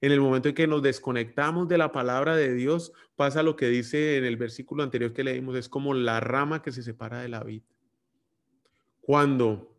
En 0.00 0.12
el 0.12 0.20
momento 0.20 0.48
en 0.48 0.54
que 0.54 0.66
nos 0.66 0.82
desconectamos 0.82 1.68
de 1.68 1.78
la 1.78 1.90
palabra 1.90 2.36
de 2.36 2.52
Dios, 2.52 2.92
pasa 3.16 3.42
lo 3.42 3.56
que 3.56 3.68
dice 3.68 4.18
en 4.18 4.24
el 4.24 4.36
versículo 4.36 4.82
anterior 4.82 5.12
que 5.12 5.24
leímos, 5.24 5.56
es 5.56 5.68
como 5.68 5.94
la 5.94 6.20
rama 6.20 6.62
que 6.62 6.72
se 6.72 6.82
separa 6.82 7.20
de 7.20 7.28
la 7.28 7.42
vid. 7.42 7.62
Cuando 9.00 9.74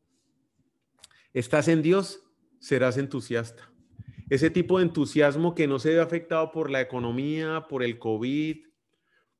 estás 1.33 1.67
en 1.67 1.81
Dios, 1.81 2.23
serás 2.59 2.97
entusiasta. 2.97 3.71
Ese 4.29 4.49
tipo 4.49 4.77
de 4.77 4.85
entusiasmo 4.85 5.53
que 5.53 5.67
no 5.67 5.79
se 5.79 5.93
ve 5.93 6.01
afectado 6.01 6.51
por 6.51 6.69
la 6.69 6.81
economía, 6.81 7.67
por 7.69 7.83
el 7.83 7.99
COVID, 7.99 8.65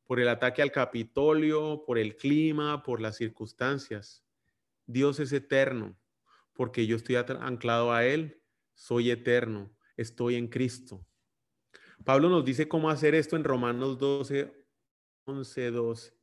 por 0.05 0.19
el 0.19 0.29
ataque 0.29 0.61
al 0.61 0.71
Capitolio, 0.71 1.83
por 1.85 1.97
el 1.97 2.15
clima, 2.15 2.83
por 2.83 3.01
las 3.01 3.17
circunstancias. 3.17 4.23
Dios 4.85 5.19
es 5.19 5.33
eterno, 5.33 5.97
porque 6.53 6.87
yo 6.87 6.95
estoy 6.95 7.15
anclado 7.15 7.91
a 7.91 8.05
Él, 8.05 8.41
soy 8.73 9.11
eterno, 9.11 9.76
estoy 9.97 10.35
en 10.35 10.47
Cristo. 10.47 11.05
Pablo 12.05 12.29
nos 12.29 12.45
dice 12.45 12.67
cómo 12.67 12.89
hacer 12.89 13.15
esto 13.15 13.35
en 13.35 13.43
Romanos 13.43 13.97
12, 13.97 14.53
11, 15.25 15.71
12. 15.71 16.13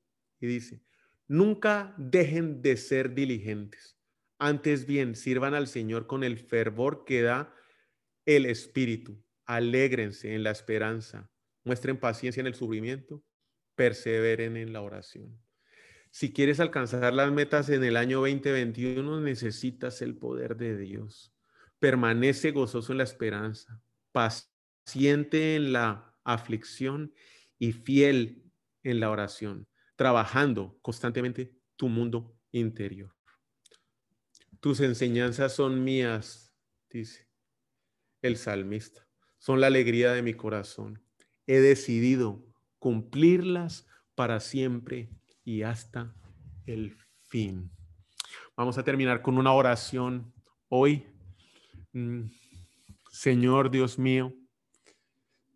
Y 0.41 0.47
dice, 0.47 0.83
nunca 1.27 1.95
dejen 1.99 2.63
de 2.63 2.77
ser 2.77 3.15
diligentes. 3.15 3.99
Antes 4.39 4.87
bien, 4.87 5.15
sirvan 5.15 5.55
al 5.55 5.67
Señor 5.67 6.07
con 6.07 6.25
el 6.25 6.39
fervor 6.39 7.05
que 7.05 7.23
da 7.23 7.55
el 8.25 8.47
Espíritu. 8.47 9.23
Alégrense 9.45 10.35
en 10.35 10.43
la 10.43 10.51
esperanza. 10.51 11.31
Muestren 11.65 11.99
paciencia 11.99 12.41
en 12.41 12.47
el 12.47 12.55
sufrimiento. 12.55 13.23
Perseveren 13.75 14.57
en 14.57 14.73
la 14.73 14.81
oración. 14.81 15.39
Si 16.11 16.33
quieres 16.33 16.61
alcanzar 16.61 17.13
las 17.13 17.33
metas 17.33 17.69
en 17.71 17.83
el 17.83 17.97
año 17.97 18.21
2021, 18.21 19.21
necesitas 19.21 20.01
el 20.01 20.17
poder 20.17 20.57
de 20.57 20.77
Dios. 20.77 21.34
Permanece 21.85 22.51
gozoso 22.53 22.93
en 22.93 22.97
la 22.97 23.05
esperanza, 23.05 23.79
paciente 24.11 25.55
en 25.55 25.75
la 25.75 26.17
aflicción 26.25 27.13
y 27.59 27.73
fiel 27.73 28.51
en 28.83 29.01
la 29.01 29.11
oración, 29.11 29.69
trabajando 29.95 30.79
constantemente 30.81 31.53
tu 31.77 31.91
mundo 31.91 32.35
interior. 32.53 33.15
Tus 34.61 34.81
enseñanzas 34.81 35.55
son 35.55 35.85
mías, 35.85 36.55
dice 36.89 37.29
el 38.23 38.39
salmista, 38.39 39.07
son 39.37 39.61
la 39.61 39.67
alegría 39.67 40.15
de 40.15 40.23
mi 40.23 40.33
corazón. 40.33 41.05
He 41.47 41.61
decidido 41.61 42.47
cumplirlas 42.79 43.87
para 44.15 44.41
siempre 44.41 45.11
y 45.45 45.65
hasta 45.65 46.15
el 46.65 46.97
fin. 47.25 47.71
Vamos 48.57 48.79
a 48.79 48.85
terminar 48.85 49.21
con 49.21 49.37
una 49.37 49.53
oración 49.53 50.33
hoy. 50.71 51.11
Mm, 51.95 52.25
Señor 53.13 53.71
Dios 53.71 54.01
mío, 54.01 54.35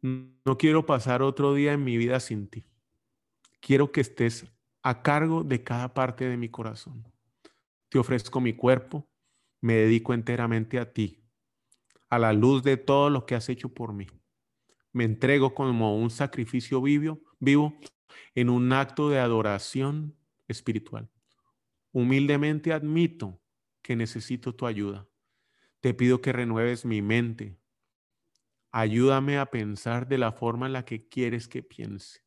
no 0.01 0.57
quiero 0.57 0.87
pasar 0.87 1.21
otro 1.21 1.53
día 1.53 1.73
en 1.73 1.83
mi 1.83 1.97
vida 1.97 2.21
sin 2.21 2.47
ti. 2.49 2.65
Quiero 3.61 3.91
que 3.91 4.01
estés 4.01 4.47
a 4.85 5.03
cargo 5.03 5.43
de 5.43 5.65
cada 5.65 5.93
parte 5.93 6.29
de 6.29 6.37
mi 6.37 6.49
corazón. 6.49 7.05
Te 7.89 7.99
ofrezco 7.99 8.41
mi 8.41 8.53
cuerpo, 8.53 9.11
me 9.61 9.75
dedico 9.75 10.15
enteramente 10.15 10.79
a 10.79 10.93
ti, 10.93 11.25
a 12.09 12.21
la 12.21 12.33
luz 12.33 12.63
de 12.63 12.77
todo 12.77 13.11
lo 13.11 13.27
que 13.27 13.35
has 13.35 13.49
hecho 13.49 13.75
por 13.75 13.93
mí. 13.93 14.07
Me 14.93 15.03
entrego 15.03 15.55
como 15.55 15.99
un 15.99 16.11
sacrificio 16.11 16.81
vivo, 16.81 17.21
vivo 17.41 17.77
en 18.37 18.49
un 18.49 18.73
acto 18.73 19.11
de 19.11 19.19
adoración 19.19 20.17
espiritual. 20.47 21.11
Humildemente 21.91 22.73
admito 22.73 23.41
que 23.83 23.97
necesito 23.97 24.55
tu 24.55 24.67
ayuda. 24.67 25.08
Te 25.81 25.95
pido 25.95 26.21
que 26.21 26.33
renueves 26.33 26.85
mi 26.85 27.03
mente. 27.03 27.61
Ayúdame 28.71 29.39
a 29.39 29.47
pensar 29.47 30.09
de 30.09 30.19
la 30.19 30.33
forma 30.33 30.67
en 30.67 30.73
la 30.73 30.85
que 30.85 31.09
quieres 31.09 31.49
que 31.49 31.63
piense. 31.63 32.21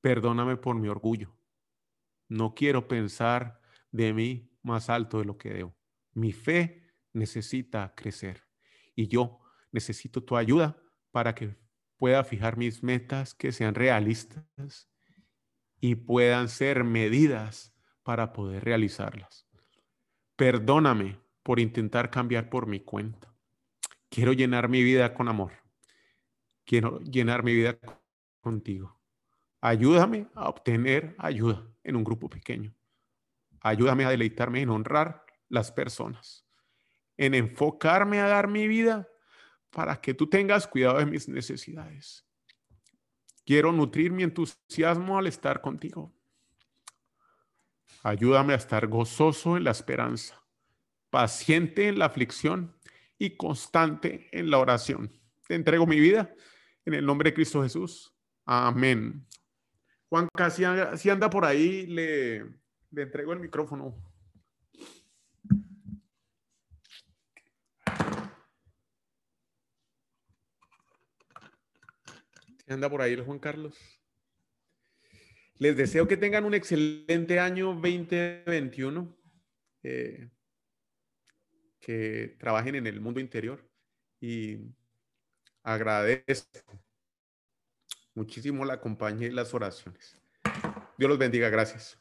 Perdóname 0.00 0.56
por 0.56 0.76
mi 0.76 0.88
orgullo. 0.88 1.36
No 2.28 2.54
quiero 2.54 2.86
pensar 2.86 3.60
de 3.90 4.12
mí 4.12 4.50
más 4.62 4.90
alto 4.90 5.18
de 5.18 5.24
lo 5.24 5.36
que 5.36 5.50
debo. 5.50 5.76
Mi 6.12 6.32
fe 6.32 6.94
necesita 7.12 7.94
crecer 7.96 8.44
y 8.94 9.08
yo 9.08 9.40
necesito 9.72 10.22
tu 10.22 10.36
ayuda 10.36 10.80
para 11.10 11.34
que 11.34 11.56
pueda 11.96 12.24
fijar 12.24 12.56
mis 12.56 12.82
metas 12.82 13.34
que 13.34 13.52
sean 13.52 13.74
realistas 13.74 14.88
y 15.80 15.94
puedan 15.94 16.48
ser 16.48 16.84
medidas 16.84 17.74
para 18.02 18.32
poder 18.32 18.64
realizarlas. 18.64 19.46
Perdóname 20.36 21.18
por 21.50 21.58
intentar 21.58 22.12
cambiar 22.12 22.48
por 22.48 22.68
mi 22.68 22.78
cuenta. 22.78 23.34
Quiero 24.08 24.32
llenar 24.32 24.68
mi 24.68 24.84
vida 24.84 25.12
con 25.12 25.26
amor. 25.26 25.50
quiero 26.64 27.00
llenar 27.00 27.42
mi 27.42 27.52
vida 27.52 27.76
contigo. 28.40 29.00
Ayúdame 29.60 30.28
a 30.36 30.48
obtener 30.48 31.16
ayuda 31.18 31.68
en 31.82 31.96
un 31.96 32.04
grupo 32.04 32.30
pequeño. 32.30 32.72
Ayúdame 33.62 34.04
a 34.04 34.10
deleitarme 34.10 34.60
en 34.60 34.70
honrar 34.70 35.24
las 35.48 35.72
personas, 35.72 36.46
en 37.16 37.34
enfocarme 37.34 38.20
a 38.20 38.28
dar 38.28 38.46
mi 38.46 38.68
vida 38.68 39.08
para 39.70 40.00
que 40.00 40.14
tú 40.14 40.28
tengas 40.28 40.68
cuidado 40.68 40.98
de 40.98 41.06
mis 41.06 41.28
necesidades. 41.28 42.24
Quiero 43.44 43.72
nutrir 43.72 44.12
mi 44.12 44.22
entusiasmo 44.22 45.18
al 45.18 45.26
estar 45.26 45.60
contigo. 45.60 46.14
Ayúdame 48.04 48.52
a 48.52 48.56
estar 48.56 48.86
gozoso 48.86 49.56
en 49.56 49.64
la 49.64 49.72
esperanza, 49.72 50.39
paciente 51.10 51.88
en 51.88 51.98
la 51.98 52.06
aflicción 52.06 52.76
y 53.18 53.36
constante 53.36 54.28
en 54.32 54.50
la 54.50 54.58
oración. 54.58 55.12
Te 55.46 55.54
entrego 55.54 55.86
mi 55.86 56.00
vida 56.00 56.34
en 56.84 56.94
el 56.94 57.04
nombre 57.04 57.30
de 57.30 57.34
Cristo 57.34 57.62
Jesús. 57.62 58.14
Amén. 58.46 59.26
Juan, 60.08 60.28
si, 60.50 60.64
si 60.96 61.10
anda 61.10 61.28
por 61.28 61.44
ahí, 61.44 61.86
le, 61.86 62.44
le 62.90 63.02
entrego 63.02 63.32
el 63.32 63.40
micrófono. 63.40 63.94
Si 72.64 72.72
anda 72.72 72.88
por 72.88 73.02
ahí 73.02 73.12
el 73.12 73.24
Juan 73.24 73.38
Carlos. 73.38 73.76
Les 75.58 75.76
deseo 75.76 76.08
que 76.08 76.16
tengan 76.16 76.44
un 76.44 76.54
excelente 76.54 77.38
año 77.38 77.74
2021. 77.74 79.14
Eh, 79.82 80.30
que 81.80 82.36
trabajen 82.38 82.74
en 82.74 82.86
el 82.86 83.00
mundo 83.00 83.20
interior 83.20 83.66
y 84.20 84.58
agradezco 85.62 86.60
muchísimo 88.14 88.64
la 88.64 88.80
compañía 88.80 89.28
y 89.28 89.32
las 89.32 89.54
oraciones. 89.54 90.18
Dios 90.98 91.08
los 91.08 91.18
bendiga. 91.18 91.48
Gracias. 91.48 91.98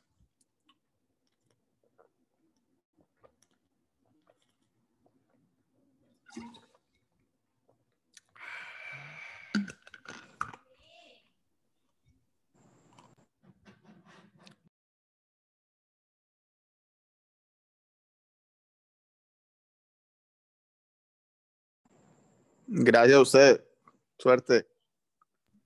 Gracias 22.72 23.18
a 23.18 23.22
usted. 23.22 23.66
Suerte. 24.20 24.68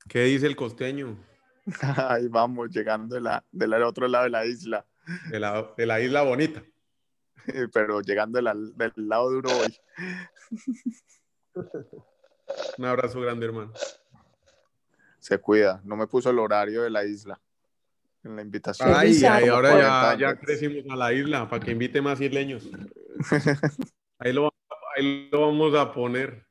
¿Qué 0.07 0.23
dice 0.23 0.47
el 0.47 0.55
costeño? 0.55 1.17
Ahí 1.97 2.29
vamos, 2.29 2.69
llegando 2.69 3.15
de 3.15 3.21
la, 3.21 3.43
del 3.51 3.73
otro 3.83 4.07
lado 4.07 4.23
de 4.23 4.29
la 4.29 4.45
isla. 4.45 4.85
De 5.29 5.37
la, 5.37 5.73
de 5.75 5.85
la 5.85 5.99
isla 5.99 6.21
bonita. 6.21 6.63
Pero 7.73 7.99
llegando 7.99 8.37
del 8.37 8.93
lado 8.95 9.31
duro 9.31 9.49
hoy. 9.49 9.75
Un 12.77 12.85
abrazo 12.85 13.19
grande, 13.19 13.47
hermano. 13.47 13.73
Se 15.19 15.37
cuida. 15.37 15.81
No 15.83 15.97
me 15.97 16.07
puso 16.07 16.29
el 16.29 16.39
horario 16.39 16.83
de 16.83 16.89
la 16.89 17.03
isla 17.03 17.39
en 18.23 18.37
la 18.37 18.41
invitación. 18.41 18.93
Ay, 18.95 19.21
ay 19.25 19.49
ahora 19.49 19.77
ya, 19.77 20.17
ya, 20.17 20.39
crecimos 20.39 20.85
a 20.89 20.95
la 20.95 21.11
isla 21.11 21.49
para 21.49 21.63
que 21.63 21.71
invite 21.71 22.01
más 22.01 22.21
isleños. 22.21 22.69
Ahí 24.19 24.31
lo, 24.31 24.53
ahí 24.95 25.29
lo 25.29 25.41
vamos 25.41 25.75
a 25.75 25.91
poner. 25.91 26.45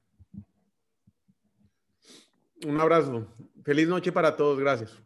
Un 2.67 2.81
abrazo. 2.81 3.27
Feliz 3.65 3.89
noche 3.89 4.13
para 4.13 4.37
todos. 4.37 4.59
Gracias. 4.59 5.03